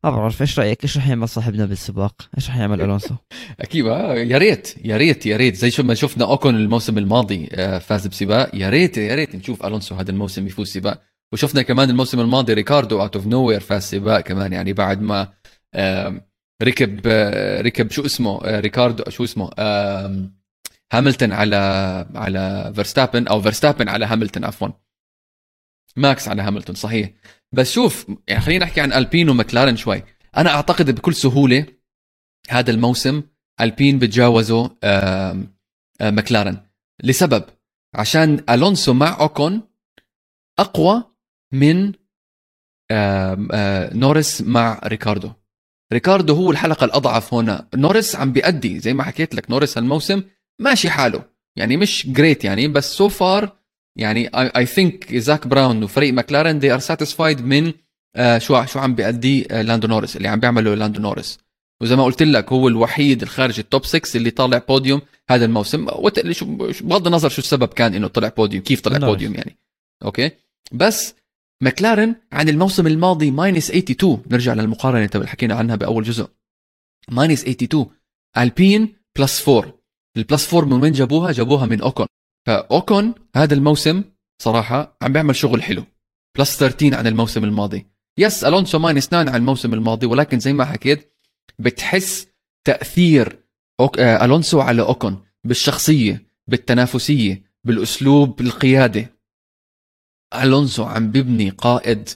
[0.05, 3.15] ما بعرف إيش رأيك؟ إيش راح يعمل صاحبنا بالسباق؟ إيش راح يعمل ألونسو؟
[3.61, 5.57] أكيد آه، يا ريت يا ريت يا ريت.
[5.57, 8.51] زي شو ما شفنا أوكون الموسم الماضي آه، فاز بسباق.
[8.55, 11.03] يا ريت يا ريت نشوف ألونسو هذا الموسم يفوز سباق.
[11.33, 15.29] وشفنا كمان الموسم الماضي ريكاردو out of nowhere فاز سباق كمان يعني بعد ما
[16.63, 19.51] ركب آه، ركب شو اسمه ريكاردو شو اسمه
[20.99, 21.57] هاملتون على
[22.15, 24.69] على فيرستابن أو فيرستابن على هاملتون عفوا.
[25.97, 27.11] ماكس على هاملتون صحيح.
[27.53, 30.03] بس شوف يعني خلينا نحكي عن ألبين ومكلارن شوي.
[30.37, 31.67] أنا أعتقد بكل سهولة
[32.49, 33.23] هذا الموسم
[33.61, 34.69] ألبين بتجاوزوا
[36.03, 36.67] مكلارن.
[37.03, 37.45] لسبب
[37.95, 39.63] عشان ألونسو مع أوكون
[40.59, 41.05] أقوى
[41.53, 41.93] من
[44.01, 45.33] نورس مع ريكاردو.
[45.93, 47.69] ريكاردو هو الحلقة الأضعف هنا.
[47.75, 50.23] نورس عم بيأدي زي ما حكيت لك نورس هالموسم
[50.59, 51.25] ماشي حاله.
[51.57, 53.57] يعني مش great يعني بس so so far
[53.99, 57.73] يعني I think زاك براون وفريق ماكلارن they are satisfied من
[58.17, 61.39] آه شو شو عم بيأدي آه لاندو نورس اللي عم بيعمله لاندو نورس
[61.83, 65.01] وزي ما قلت لك هو الوحيد الخارج ال top 6 اللي طالع بوديوم
[65.31, 65.85] هذا الموسم.
[66.81, 68.99] بغض النظر شو السبب كان إنه طلع بوديوم كيف طلع.
[68.99, 69.57] بوديوم يعني.
[70.05, 70.31] أوكي؟
[70.73, 71.15] بس
[71.63, 76.27] ماكلارن عن الموسم الماضي minus 82 نرجع للمقارنة اللي حكينا عنها بأول جزء.
[77.09, 77.91] minus 82
[78.39, 79.84] ألبين plus 4
[80.17, 82.07] 4 من وين جابوها؟ جابوها من أوكون.
[82.47, 84.05] فأوكون هذا الموسم
[84.43, 85.85] صراحة عم بيعمل شغل حلو.
[86.39, 87.87] plus 13 عن الموسم الماضي.
[88.19, 91.13] yes ألونسو minus 9 عن الموسم الماضي ولكن زي ما حكيت
[91.59, 92.27] بتحس
[92.65, 93.39] تأثير
[93.81, 93.99] أوك...
[93.99, 99.11] آه ألونسو على أوكون بالشخصية بالتنافسية بالأسلوب القياده
[100.35, 102.09] ألونسو عم ببني قائد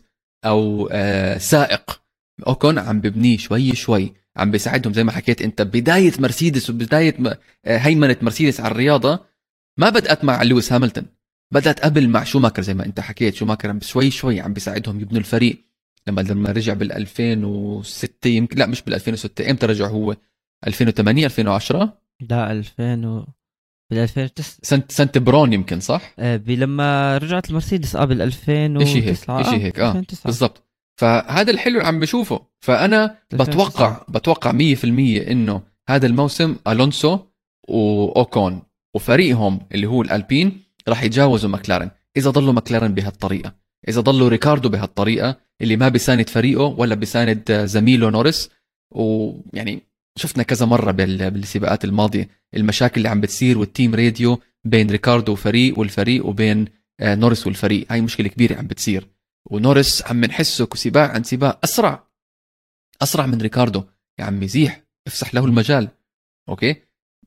[0.45, 2.03] أو آه سائق.
[2.47, 4.15] أوكون عم ببنيه شوي شوي.
[4.39, 5.63] عم بيساعدهم زي ما حكيت انت.
[5.63, 7.17] بداية مرسيدس وبداية
[7.65, 9.21] آه، هيمنة مرسيدس على الرياضة
[9.79, 11.07] ما بدأت مع لويس هاملتون.
[11.55, 13.35] بدأت قبل مع شوماكر زي ما انت حكيت.
[13.35, 15.65] شوماكر عم شوي شوي عم بيساعدهم يبنوا الفريق.
[16.09, 20.17] لما لما رجع بال 2006 يمكن لا مش بال 2006 إمتى رجع هو؟
[20.67, 21.99] 2008 2010
[22.31, 23.27] لا 2000 و...
[23.91, 29.17] بال 2009 سنة سنة برون يمكن صح؟ آه لما رجعت المرسيدس قبل 2009 شيء هيك
[29.51, 30.68] شيء هيك آه بالضبط.
[30.99, 32.41] فهذا الحلو اللي عم بشوفه.
[32.61, 34.85] فأنا بتوقع بتوقع 100%
[35.31, 37.19] إنه هذا الموسم ألونسو
[37.69, 38.63] وأوكون
[38.95, 43.55] وفريقهم اللي هو الألبين راح يتجاوزوا ماكلارن إذا ضلوا ماكلارن بهالطريقة.
[43.89, 48.51] إذا ضلوا ريكاردو بهالطريقة اللي ما بيساند فريقه ولا بيساند زميله نورس
[48.95, 49.83] ويعني
[50.17, 55.79] شفنا كذا مرة بالسباقات الماضية المشاكل اللي عم بتصير وال team radio بين ريكاردو وفريق
[55.79, 56.65] والفريق وبين
[57.01, 57.87] آه، نورس والفريق.
[57.91, 59.18] هاي مشكلة كبيرة عم بتصير.
[59.51, 62.09] ونورس عم نحسه سباق عن سباق أسرع.
[63.03, 63.85] أسرع من ريكاردو.
[64.19, 65.89] يا عمي زيح افسح له المجال.
[66.49, 66.77] أوكي؟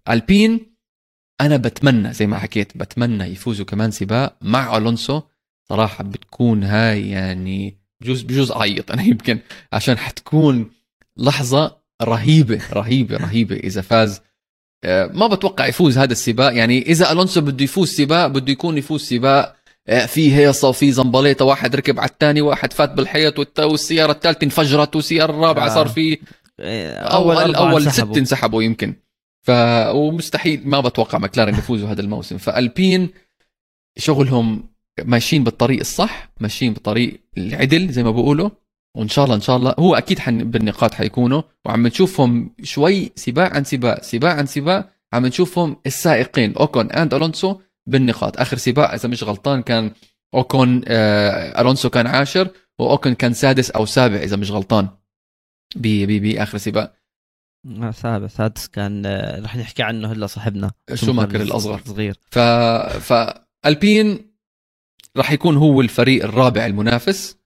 [0.09, 0.75] ألبين
[1.41, 5.21] أنا بتمنى زي ما حكيت بتمنى يفوزوا كمان سباق مع ألونسو.
[5.69, 9.39] صراحة بتكون هاي يعني بجوز بجوز اعيط أنا يمكن
[9.73, 10.71] عشان حتكون
[11.17, 14.21] لحظة رهيبة رهيبة رهيبة إذا فاز.
[14.83, 19.01] آه، ما بتوقع يفوز هذا السباق يعني إذا ألونسو بده يفوز سباق بده يكون يفوز
[19.01, 24.95] سباق في هيصه وفي زنبليطة واحد ركب على الثاني واحد فات بالحيط والسيارة الثالثه انفجرت
[24.95, 26.17] والسيارة الرابعة صار في
[26.59, 28.63] آه، اول أول ست انسحبوا.
[28.63, 28.95] يمكن.
[29.41, 29.51] ف
[29.93, 32.37] ومستحيل ما بتوقع مكلارن يفوزوا هذا الموسم.
[32.37, 33.09] فألبين
[33.97, 34.69] شغلهم
[35.03, 38.49] ماشيين بالطريق الصح ماشيين بالطريق العدل زي ما بقولوا
[38.97, 41.41] وإن شاء الله إن شاء الله هو أكيد حن بالنقاط حيكونوا.
[41.65, 47.55] وعم نشوفهم شوي سباق عن سباق سباق عن سباق عم نشوفهم السائقين أوكون أند ألونسو
[47.87, 48.37] بالنقاط.
[48.37, 49.91] آخر سباق إذا مش غلطان كان
[50.33, 54.89] أوكون آه ألونسو كان عاشر وأوكون كان سادس أو سابع إذا مش غلطان
[55.75, 56.93] باخر سباق.
[57.67, 60.71] آه، سابع سادس كان آه، رح نحكي عنه هلا صاحبنا.
[60.93, 62.15] شوماكر الأصغر؟ صغير.
[62.31, 64.31] ف فألبين
[65.17, 67.37] راح يكون هو الفريق الرابع المنافس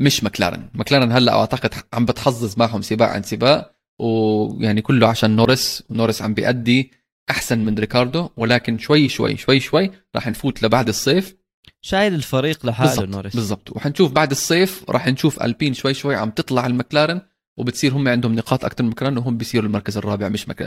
[0.00, 5.82] مش مكلارن مكلارن هلا أعتقد عم بتحظ معهم سباق عن سباق ويعني كله عشان نورس
[5.90, 6.90] ونورس عم بيأدي.
[7.30, 11.36] أحسن من ريكاردو ولكن شوي شوي شوي شوي راح نفوت لبعد الصيف.
[11.80, 13.76] شايل الفريق لحاله نورس بالضبط.
[13.76, 17.22] وحنشوف بعد الصيف راح نشوف ألبين شوي شوي عم تطلع المكلارن
[17.58, 20.62] وبتصير هم عندهم نقاط أكثر من مكلارن وهم بيصيروا المركز الرابع مش مك...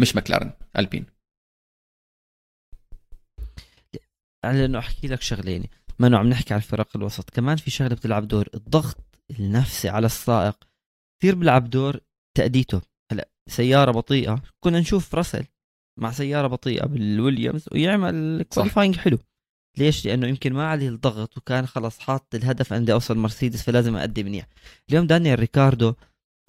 [0.00, 1.06] مش مكلارن ألبين.
[4.44, 5.64] على إنه أحكي لك شغلين
[5.98, 8.96] ما انه عم نحكي على الفرق الوسط؟ كمان في شغلة بتلعب دور الضغط
[9.30, 10.64] النفسي على السائق.
[11.20, 12.00] كثير بيلعب دور
[12.36, 12.80] تأديته.
[13.12, 15.44] هلأ سيارة بطيئة كنا نشوف راسل.
[16.00, 19.18] مع سيارة بطيئة بالويليامز ويعمل qualifying حلو.
[19.78, 24.22] ليش؟ لأنه يمكن ما عليه الضغط وكان خلص حاط الهدف عندي أوصل مرسيدس فلازم ادي
[24.22, 24.46] منيح.
[24.90, 25.94] اليوم دانيال ريكاردو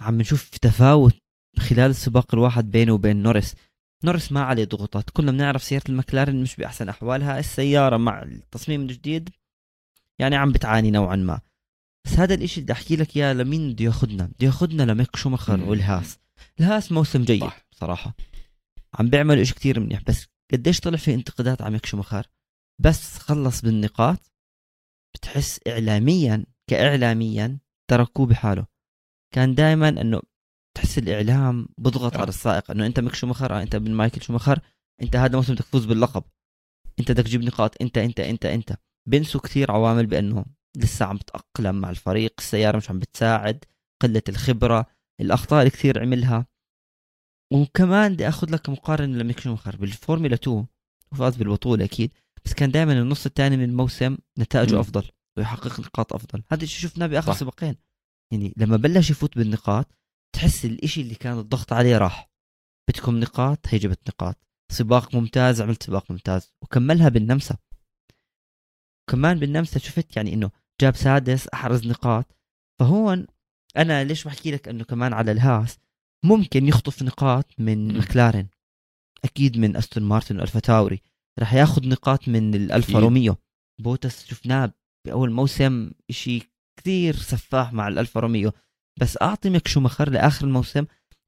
[0.00, 1.16] عم نشوف تفاوت
[1.58, 3.54] خلال السباق الواحد بينه وبين نورس
[4.04, 5.10] نورس ما عليه ضغوطات.
[5.10, 7.38] كلنا بنعرف سيارة المكلارن مش بأحسن أحوالها.
[7.38, 9.30] السيارة مع التصميم الجديد
[10.18, 11.40] يعني عم بتعاني نوعا ما.
[12.06, 16.18] بس هذا الإشي بدي أحكي لك إياه لمين بده ياخذنا بده ياخذنا لميك شوماخر والهاس.
[16.60, 17.66] الهاس موسم جيد صح.
[17.72, 18.14] صراحة
[18.94, 20.02] عم بيعمل إشي كتير منيح.
[20.02, 22.26] بس قديش طلع في انتقادات على ميك شومخر
[22.80, 24.32] بس خلص بالنقاط
[25.14, 27.58] بتحس اعلاميا كاعلاميا
[27.90, 28.66] تركوه بحاله.
[29.34, 30.20] كان دائما إنه
[30.76, 34.60] تحس الإعلام بضغط على السائق إنه أنت ميك شومخر آه أنت ابن مايكل شومخر
[35.02, 36.24] أنت هذا موسم بدك تفوز باللقب.
[37.00, 38.76] أنت بدك تجيب نقاط أنت أنت أنت أنت.
[39.08, 40.44] بنسوا كثير عوامل بانه
[40.76, 43.64] لسه عم بتاقلم مع الفريق السيارة مش عم بتساعد
[44.02, 44.86] قلة الخبرة
[45.20, 46.46] الأخطاء اللي كثير عملها.
[47.52, 50.66] وكمان بدي آخذ لك مقارنة لميك شومخر بالفورمولا 2
[51.12, 52.12] وفاز بالبطولة أكيد
[52.44, 54.78] بس كان دائما النص الثاني من الموسم نتائجه م.
[54.78, 56.42] أفضل ويحقق نقاط أفضل.
[56.52, 57.76] هذا الشيء شفناه بآخر سباقين.
[58.32, 59.86] يعني لما بلش يفوت بالنقاط
[60.34, 62.30] تحس الإشي اللي كان الضغط عليه راح.
[62.88, 64.36] بدكم نقاط هي جبت نقاط.
[64.72, 66.52] سباق ممتاز عملت سباق ممتاز.
[66.62, 67.56] وكملها بالنمسا.
[69.10, 70.50] كمان بالنمسا شفت يعني إنه
[70.80, 72.36] جاب سادس أحرز نقاط.
[72.80, 73.26] فهون
[73.76, 75.78] أنا ليش بحكي لك إنه كمان على الهاس؟
[76.24, 77.98] ممكن يخطف نقاط من.
[77.98, 78.46] مكلارن
[79.24, 81.02] أكيد من أستون مارتن وألفا تاوري.
[81.38, 82.98] راح ياخذ نقاط من الالفا.
[82.98, 83.36] روميو.
[83.80, 84.72] بوتس شفناه
[85.06, 86.42] بأول موسم شيء
[86.80, 88.52] كثير سفاح مع الالفا روميو.
[89.00, 90.84] بس أعطي ميك شومخر لآخر الموسم.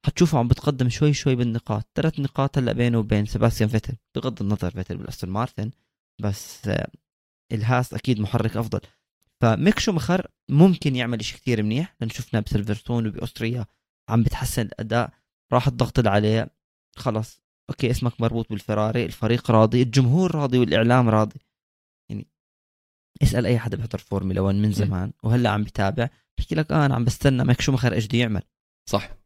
[0.07, 1.89] حتشوفه عم بتقدم شوي شوي بالنقاط.
[1.95, 3.95] ثلاث نقاط هلأ بينه وبين سباستيان فيتل.
[4.15, 5.71] بغض النظر فيتل بالأستون مارتن.
[6.21, 6.91] بس آه،
[7.53, 8.81] الهاس أكيد محرك أفضل.
[9.41, 11.97] فميك شومخر ممكن يعمل شيء كثير منيح.
[12.01, 13.67] لأن شفنا بسلفرتون وب Austria.
[14.09, 15.13] عم بتحسن الاداء
[15.53, 16.51] راح الضغط اللي عليه
[16.97, 21.41] خلص أوكي اسمك مربوط بالفراري الفريق راضي الجمهور راضي والإعلام راضي.
[22.11, 22.27] يعني
[23.23, 26.95] اسأل أي حدا بيحضر فورمولا 1 من زمان وهلأ عم بتابع بحكي لك آه أنا
[26.95, 28.43] عم بستنى ميك شومخر إيش بده يعمل.
[28.91, 29.17] صح.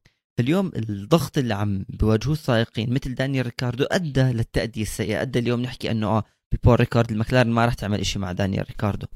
[0.40, 5.22] اليوم الضغط اللي عم بيواجهوه السائقين مثل دانيال ريكاردو أدى للتأدية السيئة.
[5.22, 6.24] أدى اليوم نحكي إنه آه
[6.54, 9.06] ببول ريكارد المكلارن ما راح تعمل إشي مع دانيال ريكاردو.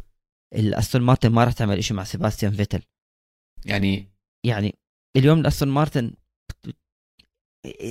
[0.55, 2.83] الأستون مارتن ما راح تعمل إشي مع سيباستيان فيتل.
[3.67, 4.13] يعني
[4.47, 4.79] يعني
[5.17, 6.13] اليوم الاستون مارتن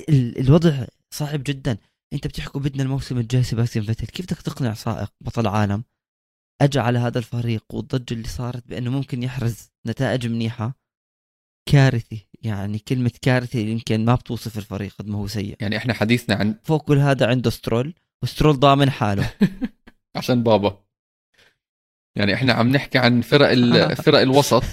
[0.10, 1.78] ال- الوضع صعب جدا.
[2.14, 4.06] أنت بتحكوا بدنا الموسم الجاي سيباستيان فيتل.
[4.08, 5.84] كيف بدك تقنع سائق بطل عالم
[6.62, 10.74] أجى على هذا الفريق والضجة اللي صارت بأنه ممكن يحرز نتائج منيحة؟
[11.70, 12.28] كارثي.
[12.42, 15.58] يعني كلمة كارثي يمكن ما بتوصف الفريق قد ما هو سيء.
[15.62, 17.94] يعني إحنا حديثنا عن فوق كل هذا عنده سترول
[18.24, 19.34] وسترول ضامن حاله.
[20.18, 20.84] عشان بابا.
[22.18, 24.64] يعني إحنا عم نحكي عن فرق ال- فرق الوسط.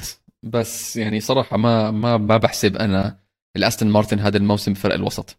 [0.42, 3.18] بس يعني صراحة ما ما ما بحسب أنا
[3.56, 5.36] الأستون مارتن هذا الموسم بفرق الوسط.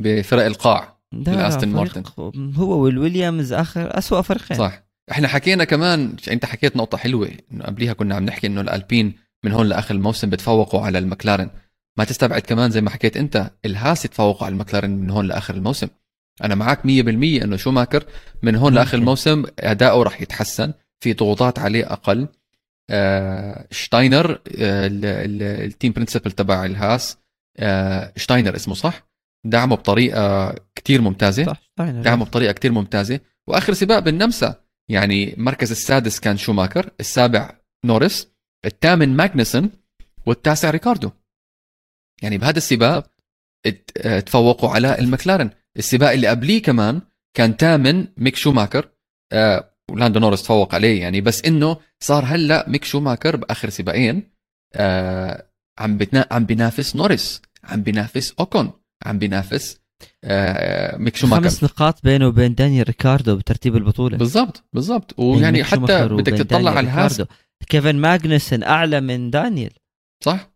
[0.00, 2.12] بفرق القاع لا الأستون فريق
[2.54, 4.82] هو والويليامز آخر أسوأ فريقين صح.
[5.10, 9.52] إحنا حكينا كمان أنت حكيت نقطة حلوة إنه قبليها كنا عم نحكي إنه الألبين من
[9.52, 11.50] هون لآخر الموسم بتفوقوا على المكلارن.
[11.98, 15.88] ما تستبعد كمان زي ما حكيت أنت الهاس يتفوقوا على المكلارن من هون لآخر الموسم.
[16.44, 16.86] أنا معك 100%
[17.42, 18.04] إنه شوماكر
[18.42, 18.98] من هون لآخر.
[18.98, 22.28] الموسم أداؤه راح يتحسن في ضغوطات عليه أقل.
[23.70, 27.18] شتاينر آه ال- ال- ال team principal تبع الهاس.
[27.58, 29.10] آه شتاينر اسمه صح؟
[29.46, 31.44] دعمه بطريقة كتير ممتازة.
[31.44, 32.02] صح شتاينر.
[32.02, 33.20] دعمه بطريقة كتير ممتازة.
[33.46, 38.32] وآخر سباق بالنمسا يعني المركز السادس كان شوماكر السابع نورس
[38.64, 39.70] الثامن ماغنسون
[40.26, 41.10] والتاسع ريكاردو.
[42.22, 43.10] يعني بهذا السباق
[44.26, 45.50] تفوقوا على المكلارن.
[45.76, 47.00] السباق اللي قبليه كمان
[47.36, 48.88] كان ثامن ميك شوماكر.
[49.32, 54.30] آه ولاندو نورس تفوق عليه يعني بس إنه صار هلأ ميك شوماكر بآخر سباقين
[54.74, 55.46] آه
[55.78, 56.26] عم بتنا...
[56.30, 58.70] عم بينافس نورس عم بينافس أوكون
[59.06, 59.80] عم بينافس
[60.24, 61.42] آه ميك شوماكر.
[61.42, 64.16] خمس نقاط بينه وبين دانيال ريكاردو بترتيب البطولة.
[64.16, 65.18] بالضبط بالضبط.
[65.18, 67.22] ويعني حتى بدك تطلع على الهاس.
[67.68, 69.72] كيفن ماغنسون أعلى من دانيال.
[70.24, 70.50] صح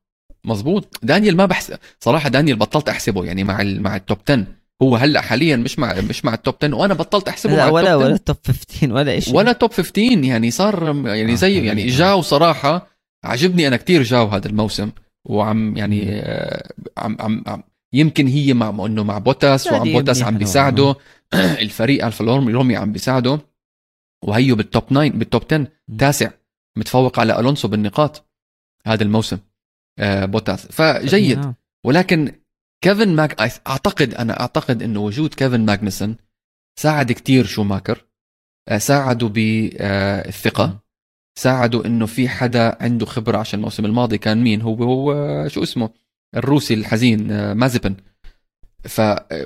[0.45, 3.83] مزبوط دانيال ما بحس صراحة دانيال بطلت أحسبه يعني مع ال...
[3.83, 4.47] مع ال top 10
[4.83, 7.93] هو هلأ حاليا مش مع مش مع التوب 10 وأنا بطلت أحسبه لا مع ولا
[7.93, 11.37] ال top 10 ولا top 15 ولا شيء ولا top 15 يعني صار يعني آه،
[11.37, 11.65] زي.
[11.67, 12.87] يعني جاو صراحة.
[13.25, 14.91] عجبني أنا كتير جاو هذا الموسم
[15.25, 17.63] وعم يعني آه، عم عم, عم
[17.93, 20.97] يمكن هي مع إنه مع بوتاس وعم بوتاس عم بيساعده.
[21.35, 23.41] الفريق الفا روميو عم بيساعده.
[24.25, 25.67] وهيو بال top 9 بال top 10
[25.99, 26.31] تاسع
[26.77, 28.29] متفوق على ألونسو بالنقاط
[28.87, 29.39] هذا الموسم
[29.99, 30.67] آه بوتاس.
[30.67, 31.55] فجيد.
[31.87, 32.44] ولكن
[32.85, 36.17] كيفن ماك اعتقد أنا أعتقد إنه وجود كيفن ماغنسون
[36.81, 38.05] ساعد كتير شوماكر.
[38.69, 40.81] آه، ساعدوا بالثقه
[41.39, 45.63] ساعدوا إنه في حدا عنده خبرة عشان الموسم الماضي كان مين؟ هو هو آه، شو
[45.63, 45.91] اسمه؟
[46.37, 47.95] الروسي الحزين آه، مازبن
[48.83, 49.01] ف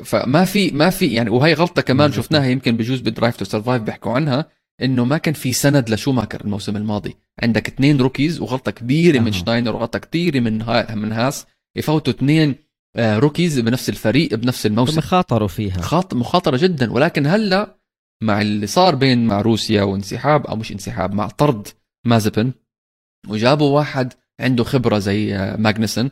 [0.04, 2.12] فما في ما في يعني وهي غلطة كمان.
[2.12, 4.46] شفناها يمكن بجوز ب Drive to Survive بيحكوا عنها
[4.82, 7.16] إنه ما كان في سند لشوماكر الموسم الماضي.
[7.42, 9.32] عندك اثنين rookies وغلطة كبيرة من أها.
[9.32, 11.46] شتاينر وغلطة كثيره من ها من هاس.
[11.76, 12.67] يفوتوا اثنين آه،
[12.98, 15.00] rookies بنفس الفريق بنفس الموسم.
[15.00, 15.80] خاطروا فيها.
[15.80, 17.78] خاط مخاطرة جدا ولكن هلأ
[18.22, 21.68] مع اللي صار بين مع روسيا وانسحاب أو مش انسحاب مع طرد
[22.06, 22.52] مازبن
[23.28, 26.10] وجابوا واحد عنده خبرة زي آه، ماغنسون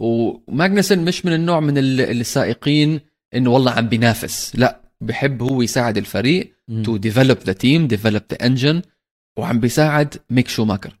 [0.00, 3.00] وماغنسون مش من النوع من ال- السائقين
[3.34, 4.56] إنه والله عم بينافس.
[4.56, 6.54] لأ بحب هو يساعد الفريق.
[6.84, 8.82] to develop the team develop the engine
[9.38, 10.98] وعم بيساعد ميك شوماكر.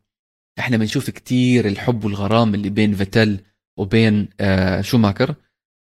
[0.58, 3.38] إحنا بنشوف كتير الحب والغرام اللي بين فيتل
[3.78, 5.34] وبين آه شوماكر.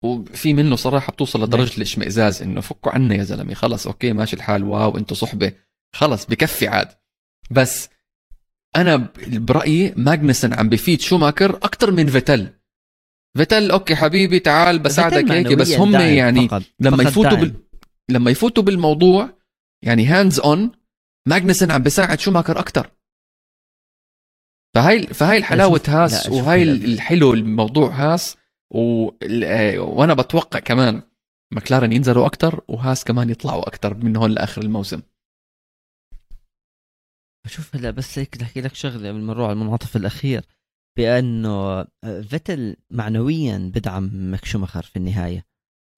[0.04, 4.64] وفي منه صراحة بتوصل لدرجة الاشمئزاز إنه فكوا عنا يا زلمه خلص okay ماشي الحال.
[4.64, 5.52] wow أنتوا صحبة.
[5.94, 6.88] خلص بكفي عاد.
[7.50, 7.88] بس
[8.76, 12.48] أنا برأيي ماغنسون عم بفيد شوماكر أكثر من فيتل.
[13.36, 16.62] فيتل okay حبيبي تعال بساعدك هيك بس هم يعني فقط.
[16.80, 17.40] لما فقط يفوتوا داعم.
[17.40, 17.54] بال...
[18.10, 19.28] لما يفوتوا بالموضوع
[19.84, 20.72] يعني hands on
[21.28, 22.90] ماغنسون عم بيساعد شوماكر أكثر
[24.74, 28.36] فهاي فهاي حلاوه شوف- هاس وهاي الحلو الموضوع هاس
[28.70, 29.08] و...
[29.22, 31.02] ال- وأنا بتوقع كمان
[31.52, 35.02] مكلارن ينزلوا أكثر وهاس كمان يطلعوا أكثر من هون لآخر الموسم.
[37.46, 40.44] شوف هلا بس هيك بدي أحكي لك شغلة قبل ما نروح على المنعطف الأخير
[40.98, 41.50] بأنه
[41.80, 45.44] آه، فيتل معنويا بدعم شومخر في النهاية.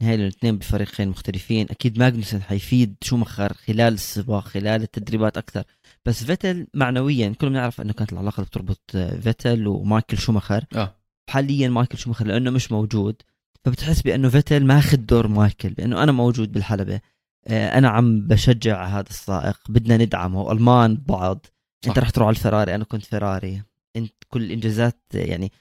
[0.03, 1.67] هاي الاثنين بفريقين مختلفين.
[1.71, 5.65] أكيد ماجنوسن حيفيد شومخر خلال السباق خلال التدريبات أكثر
[6.07, 10.95] بس فيتل معنويا كلنا بنعرف إنه كانت العلاقة اللي بتربط آه، فيتل ومايكل شومخر آه.
[11.31, 13.23] حاليا مايكل شومخر لأنه مش موجود
[13.65, 17.01] فبتحس بإنه فيتل ماخذ دور مايكل بإنه أنا موجود بالحلبة
[17.47, 21.47] آه، أنا عم بشجع هذا السائق بدنا ندعمه ألمان بعض.
[21.85, 21.89] صح.
[21.89, 23.63] أنت رح تروح على الفراري أنا كنت فيراري
[23.97, 25.53] انت كل الانجازات يعني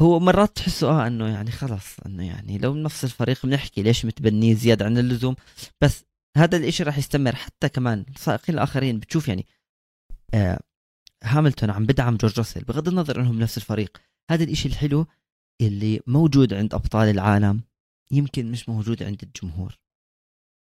[0.00, 4.54] هو مرات تحسه آه إنه يعني خلص إنه يعني لو نفس الفريق بنحكي ليش متبنيه
[4.54, 5.36] زيادة عن اللزوم؟
[5.80, 6.04] بس
[6.36, 8.98] هذا الإشي رح يستمر حتى كمان السائقين الآخرين.
[8.98, 9.46] بتشوف يعني
[10.34, 10.60] آه
[11.24, 13.98] هاملتون عم بدعم جورج راسل بغض النظر إنهم نفس الفريق.
[14.30, 15.06] هذا الإشي الحلو
[15.60, 17.62] اللي موجود عند أبطال العالم
[18.10, 19.78] يمكن مش موجود عند الجمهور.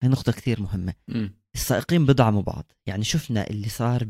[0.03, 0.95] هي نقطة كثير مهمة.
[1.09, 1.41] أمم.
[1.55, 2.73] السائقين بدعموا بعض.
[2.87, 4.05] يعني شفنا اللي صار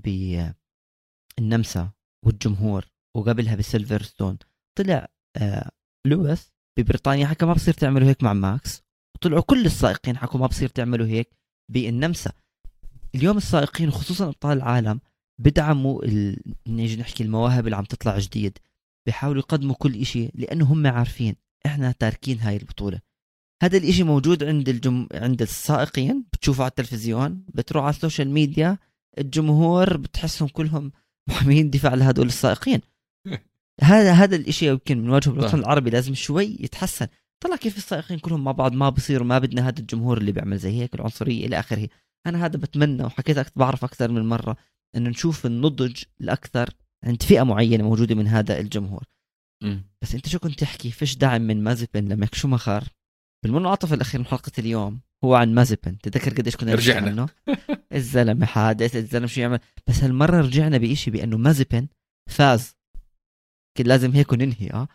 [1.38, 1.90] بالنمسا
[2.26, 2.86] والجمهور
[3.16, 4.38] وقبلها بسيلفرستون
[4.78, 5.70] طلع آه
[6.06, 8.82] لويس ببريطانيا حكى ما بصير تعملوا هيك مع ماكس.
[9.16, 11.39] وطلعوا كل السائقين حكوا ما بصير تعملوا هيك.
[11.70, 12.32] بالنمسا.
[13.14, 15.00] اليوم السائقين وخصوصا أبطال العالم
[15.38, 16.36] بدعموا ال...
[16.66, 18.58] نيجي نحكي المواهب اللي عم تطلع جديد.
[19.06, 23.00] بيحاولوا يقدموا كل إشي لأنه هم عارفين إحنا تاركين هاي البطولة.
[23.62, 25.08] هذا الإشي موجود عند الجم...
[25.14, 28.78] عند السائقين بتشوفه على التلفزيون بتروح على ال social media
[29.18, 30.92] الجمهور بتحسهم كلهم
[31.28, 32.80] محامين دفاع لهدول السائقين.
[33.82, 35.58] هذا هذا الإشي يمكن من وجهه بالوطن.
[35.58, 37.06] العربي لازم شوي يتحسن.
[37.42, 40.80] طلع كيف السائقين كلهم مع بعض ما بصيروا ما بدنا هذا الجمهور اللي بيعمل زي
[40.80, 41.88] هيك العنصرية إلى آخره.
[42.26, 44.56] أنا هذا بتمنى وحكيت أكثر بعرف أكثر من مرة
[44.96, 46.70] إنه نشوف النضج الأكثر
[47.04, 49.04] عند فئة معينة موجودة من هذا الجمهور.
[49.62, 49.84] أمم.
[50.02, 52.88] بس أنت شو كنت تحكي؟ فيش دعم من مازبن لماك شومخر
[53.44, 57.06] بالمنعطف الأخير من حلقة اليوم هو عن مازبن تذكر قديش كنا رجعنا.
[57.06, 57.28] عنه
[57.92, 61.88] الزلمة حادث الزلمة شو يعمل؟ بس هالمرة رجعنا بشيء بأنه مازبن
[62.30, 62.76] فاز.
[63.78, 64.88] لازم هيك ننهي آه.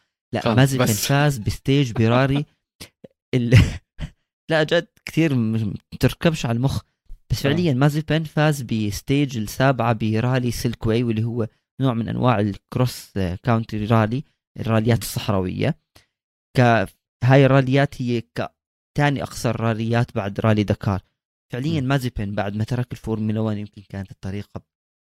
[0.46, 1.08] لا مازبن بس.
[1.08, 2.46] فاز بستيج براري
[3.36, 3.58] ال...
[4.52, 6.82] لا جد كثير م- تركبش على المخ
[7.32, 7.42] بس.
[7.42, 11.48] فعليا مازبن فاز ب stage السابعة برالي سيلك واي واللي هو
[11.82, 13.12] نوع من أنواع ال cross
[13.44, 14.24] country rally
[14.60, 15.76] الراليات الصحراوية
[16.58, 16.60] ك
[17.24, 21.02] هاي الراليات هي كثاني أقصر راليات بعد رالي دكار
[21.54, 21.84] فعليا م.
[21.84, 24.62] مازبن بعد ما ترك الفورمولا 1 يمكن كانت الطريقة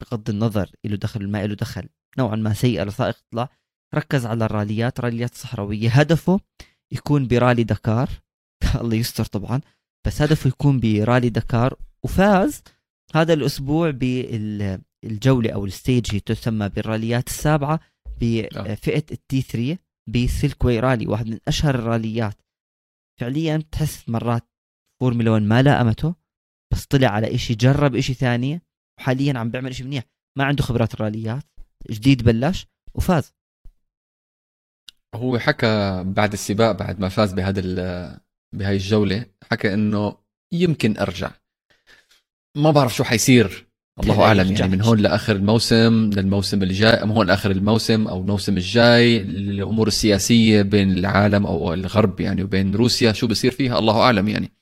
[0.03, 1.89] بغض النظر له دخل ما له دخل
[2.19, 3.49] نوعا ما سيئه لسائق يطلع
[3.95, 5.91] ركز على الراليات راليات صحراوية.
[5.91, 6.41] هدفه
[6.93, 8.11] يكون برالي دكار.
[8.80, 9.61] الله يستر طبعا.
[10.07, 11.74] بس هدفه يكون برالي دكار.
[12.05, 12.62] وفاز
[13.14, 17.80] هذا الأسبوع بالجولة أو ال stage هي تسمى بالراليات السابعة
[18.20, 19.78] بفئة ال T 3
[20.09, 22.34] بسيلك واي رالي واحد من أشهر الراليات.
[23.20, 24.49] فعليا تحس مرات
[25.01, 26.14] فورمولا 1 ما لائمته
[26.72, 28.62] بس طلع على إشي جرب إشي ثاني
[29.01, 30.05] وحاليا عم بيعمل إشي منيح.
[30.39, 31.45] ما عنده خبرات الراليات.
[31.91, 33.38] جديد بلش وفاز.
[35.14, 38.20] هو حكى بعد السباق بعد ما فاز بهذا
[38.54, 40.16] بهاي الجولة حكى إنه
[40.52, 41.30] يمكن أرجع.
[42.56, 43.68] ما بعرف شو حيصير.
[44.02, 44.52] الله أعلم.
[44.52, 49.86] يعني من هون لآخر الموسم للموسم الجاي من هون لآخر الموسم أو الموسم الجاي الأمور
[49.86, 54.52] السياسية بين العالم أو الغرب يعني وبين روسيا شو بصير فيها؟ الله أعلم يعني.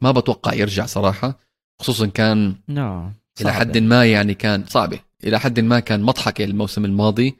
[0.00, 1.38] ما بتوقع يرجع صراحة
[1.80, 4.98] خصوصا كان نعم إلى حد ما يعني كان صعبة.
[5.24, 7.36] إلى حد ما كان مضحكة الموسم الماضي.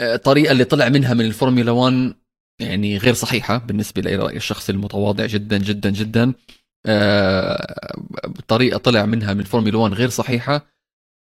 [0.00, 2.14] الطريقة اللي طلع منها من الفورمولا 1
[2.60, 6.32] يعني غير صحيحة بالنسبة لي الشخص المتواضع جدا جدا جدا.
[6.86, 7.96] آه،
[8.48, 10.66] طريقة طلع منها من الفورمولا 1 غير صحيحة.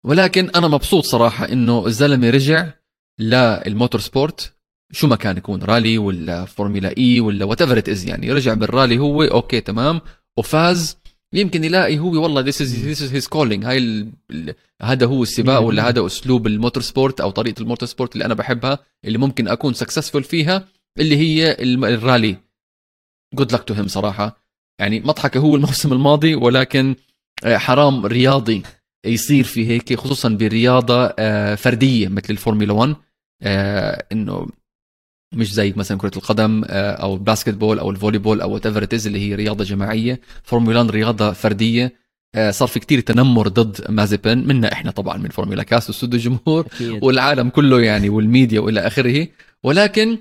[0.05, 2.71] ولكن أنا مبسوط صراحة إنه الزلمة رجع
[3.19, 4.53] لل motorsport
[4.91, 8.31] شو ما كان يكون رالي ولا فورمولا E ولا whatever is يعني.
[8.33, 10.01] رجع بالرالي هو okay تمام.
[10.37, 10.97] وفاز.
[11.37, 14.09] يمكن يلاقي هو والله this is this is his calling هاي ال...
[14.31, 15.87] ال- هذا هو السباق ولا.
[15.89, 20.19] هذا أسلوب ال motorsport أو طريقة ال motorsport اللي أنا بحبها اللي ممكن أكون successful
[20.23, 20.67] فيها
[20.99, 22.37] اللي هي الرالي
[23.33, 24.37] good luck to him صراحة.
[24.79, 26.95] يعني مضحكة هو الموسم الماضي ولكن
[27.43, 28.63] آه، حرام رياضي
[29.05, 32.95] يصير في هيك خصوصا برياضة آه، فردية مثل الفورمولا 1
[33.43, 34.47] آه، إنه
[35.33, 38.65] مش زي مثلا كرة القدم آه، أو ال basketball أو ال volleyball أو what
[39.07, 40.19] اللي هي رياضة جماعية.
[40.43, 42.05] فورمولا 1 رياضة فردية.
[42.35, 46.65] آه، صار في كتير تنمر ضد مازبن منا إحنا طبعا من فورمولا كاست واستوديو الجمهور
[46.65, 47.03] أكيد.
[47.03, 49.27] والعالم كله يعني والميديا وإلى آخره.
[49.63, 50.17] ولكن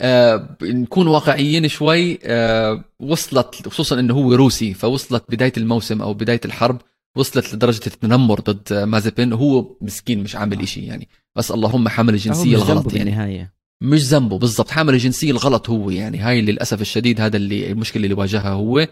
[0.00, 6.40] آه نكون واقعيين شوي آه وصلت خصوصا إنه هو روسي فوصلت بداية الموسم أو بداية
[6.44, 6.80] الحرب
[7.16, 11.08] وصلت لدرجة التنمر ضد مازبن وهو مسكين مش عامل إشي يعني.
[11.36, 13.04] بس اللهم حامل الجنسية هو الغلط يعني.
[13.04, 13.57] بالنهاية.
[13.82, 14.70] مش ذنبه بالضبط.
[14.70, 16.18] حامل الجنسية الغلط هو يعني.
[16.18, 18.88] هاي للأسف الشديد هذا اللي المشكلة اللي واجهها هو.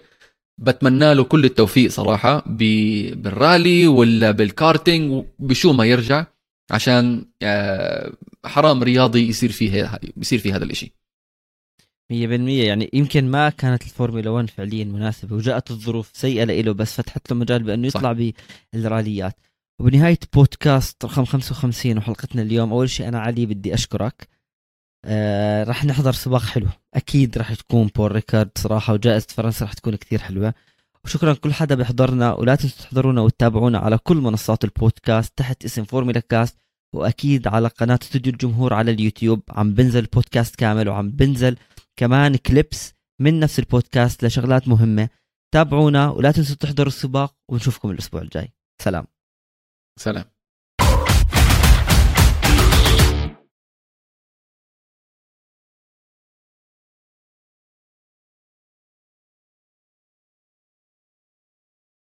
[0.58, 6.26] بتمنى له كل التوفيق صراحة بالرالي ولا بالكارتينج بشو ما يرجع
[6.70, 8.12] عشان آه،
[8.44, 10.92] حرام رياضي يصير فيه يصير فيه هذا الإشي.
[12.12, 17.30] 100% يعني يمكن ما كانت الفورمولا 1 فعليا مناسبة وجاءت الظروف سيئة له بس فتحت
[17.30, 17.86] له مجال بأنه.
[17.86, 18.30] يطلع
[18.72, 19.34] بالراليات.
[19.80, 24.35] وبنهاية بودكاست رقم 55 وحلقتنا اليوم أول شيء أنا علي بدي أشكرك.
[25.08, 26.66] آه رح نحضر سباق حلو.
[26.94, 30.54] أكيد رح تكون بول ريكارد صراحة وجائزة فرنسا رح تكون كثير حلوة.
[31.04, 36.20] وشكرا كل حدا بيحضرنا ولا تنسوا تحضرونا وتتابعونا على كل منصات البودكاست تحت اسم فورمولا
[36.20, 36.56] كاست.
[36.94, 39.42] وأكيد على قناة استوديو الجمهور على اليوتيوب.
[39.48, 41.56] عم بنزل البودكاست كامل وعم بنزل
[41.96, 45.08] كمان clips من نفس البودكاست لشغلات مهمة.
[45.54, 48.52] تابعونا ولا تنسوا تحضروا السباق ونشوفكم الأسبوع الجاي.
[48.82, 49.06] سلام.
[49.98, 50.35] سلام.